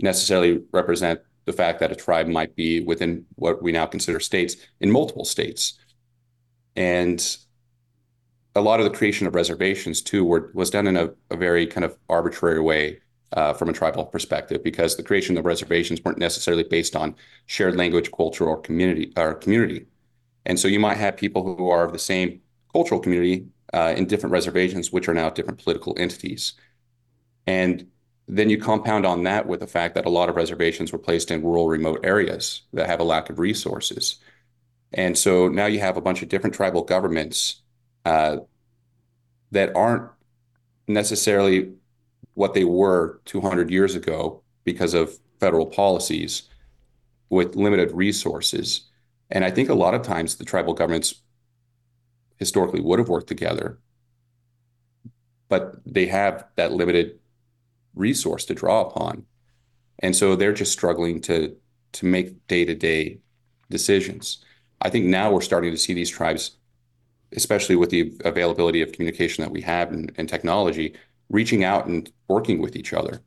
necessarily 0.00 0.62
represent 0.72 1.20
the 1.44 1.52
fact 1.52 1.80
that 1.80 1.92
a 1.92 1.96
tribe 1.96 2.26
might 2.26 2.54
be 2.56 2.80
within 2.80 3.24
what 3.36 3.62
we 3.62 3.72
now 3.72 3.86
consider 3.86 4.20
states 4.20 4.56
in 4.80 4.90
multiple 4.90 5.24
states. 5.24 5.78
And 6.76 7.36
a 8.54 8.60
lot 8.60 8.80
of 8.80 8.84
the 8.84 8.96
creation 8.96 9.26
of 9.26 9.34
reservations 9.34 10.02
too 10.02 10.24
were, 10.24 10.50
was 10.54 10.70
done 10.70 10.86
in 10.86 10.96
a, 10.96 11.10
a 11.30 11.36
very 11.36 11.66
kind 11.66 11.84
of 11.84 11.96
arbitrary 12.08 12.60
way 12.60 13.00
uh, 13.32 13.54
from 13.54 13.68
a 13.68 13.72
tribal 13.72 14.04
perspective 14.04 14.62
because 14.62 14.96
the 14.96 15.02
creation 15.02 15.38
of 15.38 15.44
reservations 15.44 16.02
weren't 16.04 16.18
necessarily 16.18 16.64
based 16.64 16.94
on 16.94 17.14
shared 17.46 17.76
language, 17.76 18.10
culture, 18.12 18.44
or 18.44 18.60
community 18.60 19.12
or 19.16 19.34
community. 19.34 19.86
And 20.44 20.58
so 20.58 20.68
you 20.68 20.80
might 20.80 20.98
have 20.98 21.16
people 21.16 21.42
who 21.42 21.70
are 21.70 21.84
of 21.84 21.92
the 21.92 21.98
same 21.98 22.40
cultural 22.72 23.00
community 23.00 23.46
uh, 23.72 23.94
in 23.96 24.06
different 24.06 24.32
reservations, 24.32 24.92
which 24.92 25.08
are 25.08 25.14
now 25.14 25.30
different 25.30 25.62
political 25.62 25.94
entities. 25.98 26.54
And 27.46 27.86
then 28.28 28.50
you 28.50 28.58
compound 28.58 29.06
on 29.06 29.22
that 29.24 29.46
with 29.46 29.60
the 29.60 29.66
fact 29.66 29.94
that 29.94 30.06
a 30.06 30.10
lot 30.10 30.28
of 30.28 30.36
reservations 30.36 30.92
were 30.92 30.98
placed 30.98 31.30
in 31.30 31.42
rural, 31.42 31.68
remote 31.68 32.00
areas 32.04 32.62
that 32.72 32.86
have 32.86 33.00
a 33.00 33.04
lack 33.04 33.30
of 33.30 33.38
resources. 33.38 34.16
And 34.92 35.16
so 35.16 35.48
now 35.48 35.66
you 35.66 35.80
have 35.80 35.96
a 35.96 36.02
bunch 36.02 36.22
of 36.22 36.28
different 36.28 36.54
tribal 36.54 36.82
governments 36.82 37.61
uh, 38.04 38.38
that 39.50 39.74
aren't 39.76 40.10
necessarily 40.88 41.72
what 42.34 42.54
they 42.54 42.64
were 42.64 43.20
200 43.24 43.70
years 43.70 43.94
ago 43.94 44.42
because 44.64 44.94
of 44.94 45.18
federal 45.40 45.66
policies 45.66 46.48
with 47.28 47.56
limited 47.56 47.92
resources. 47.92 48.88
And 49.30 49.44
I 49.44 49.50
think 49.50 49.68
a 49.68 49.74
lot 49.74 49.94
of 49.94 50.02
times 50.02 50.36
the 50.36 50.44
tribal 50.44 50.74
governments 50.74 51.22
historically 52.36 52.80
would 52.80 52.98
have 52.98 53.08
worked 53.08 53.28
together, 53.28 53.78
but 55.48 55.76
they 55.86 56.06
have 56.06 56.46
that 56.56 56.72
limited 56.72 57.18
resource 57.94 58.44
to 58.46 58.54
draw 58.54 58.80
upon. 58.80 59.24
And 59.98 60.14
so 60.16 60.34
they're 60.34 60.52
just 60.52 60.72
struggling 60.72 61.20
to 61.22 61.56
to 61.92 62.06
make 62.06 62.46
day-to-day 62.46 63.18
decisions. 63.68 64.44
I 64.80 64.88
think 64.88 65.04
now 65.04 65.30
we're 65.30 65.42
starting 65.42 65.72
to 65.72 65.76
see 65.76 65.92
these 65.92 66.08
tribes, 66.08 66.52
especially 67.36 67.76
with 67.76 67.90
the 67.90 68.12
availability 68.24 68.82
of 68.82 68.92
communication 68.92 69.42
that 69.42 69.50
we 69.50 69.60
have 69.62 69.92
and, 69.92 70.12
and 70.16 70.28
technology, 70.28 70.94
reaching 71.30 71.64
out 71.64 71.86
and 71.86 72.10
working 72.28 72.60
with 72.60 72.76
each 72.76 72.92
other. 72.92 73.20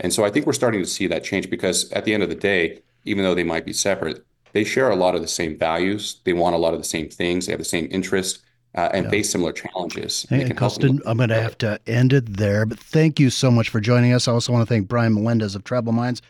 And 0.00 0.12
so 0.12 0.24
I 0.24 0.30
think 0.30 0.46
we're 0.46 0.52
starting 0.52 0.80
to 0.80 0.86
see 0.86 1.06
that 1.06 1.24
change 1.24 1.48
because 1.48 1.90
at 1.92 2.04
the 2.04 2.14
end 2.14 2.22
of 2.22 2.28
the 2.28 2.34
day, 2.34 2.80
even 3.04 3.24
though 3.24 3.34
they 3.34 3.44
might 3.44 3.64
be 3.64 3.72
separate, 3.72 4.24
they 4.52 4.64
share 4.64 4.90
a 4.90 4.96
lot 4.96 5.14
of 5.14 5.22
the 5.22 5.28
same 5.28 5.56
values. 5.56 6.20
They 6.24 6.32
want 6.32 6.54
a 6.54 6.58
lot 6.58 6.74
of 6.74 6.80
the 6.80 6.84
same 6.84 7.08
things. 7.08 7.46
They 7.46 7.52
have 7.52 7.60
the 7.60 7.64
same 7.64 7.88
interests. 7.90 8.40
Uh, 8.74 8.88
and 8.94 9.04
yeah. 9.04 9.10
face 9.10 9.30
similar 9.30 9.52
challenges. 9.52 10.24
Hey, 10.30 10.48
Kostan, 10.48 10.98
I'm 11.04 11.18
going 11.18 11.28
to 11.28 11.38
have 11.38 11.58
to 11.58 11.78
end 11.86 12.14
it 12.14 12.38
there, 12.38 12.64
but 12.64 12.78
thank 12.78 13.20
you 13.20 13.28
so 13.28 13.50
much 13.50 13.68
for 13.68 13.80
joining 13.80 14.14
us. 14.14 14.26
I 14.26 14.32
also 14.32 14.50
want 14.50 14.66
to 14.66 14.74
thank 14.74 14.88
Brian 14.88 15.12
Melendez 15.12 15.54
of 15.54 15.62
Tribal 15.62 15.92
Minds. 15.92 16.20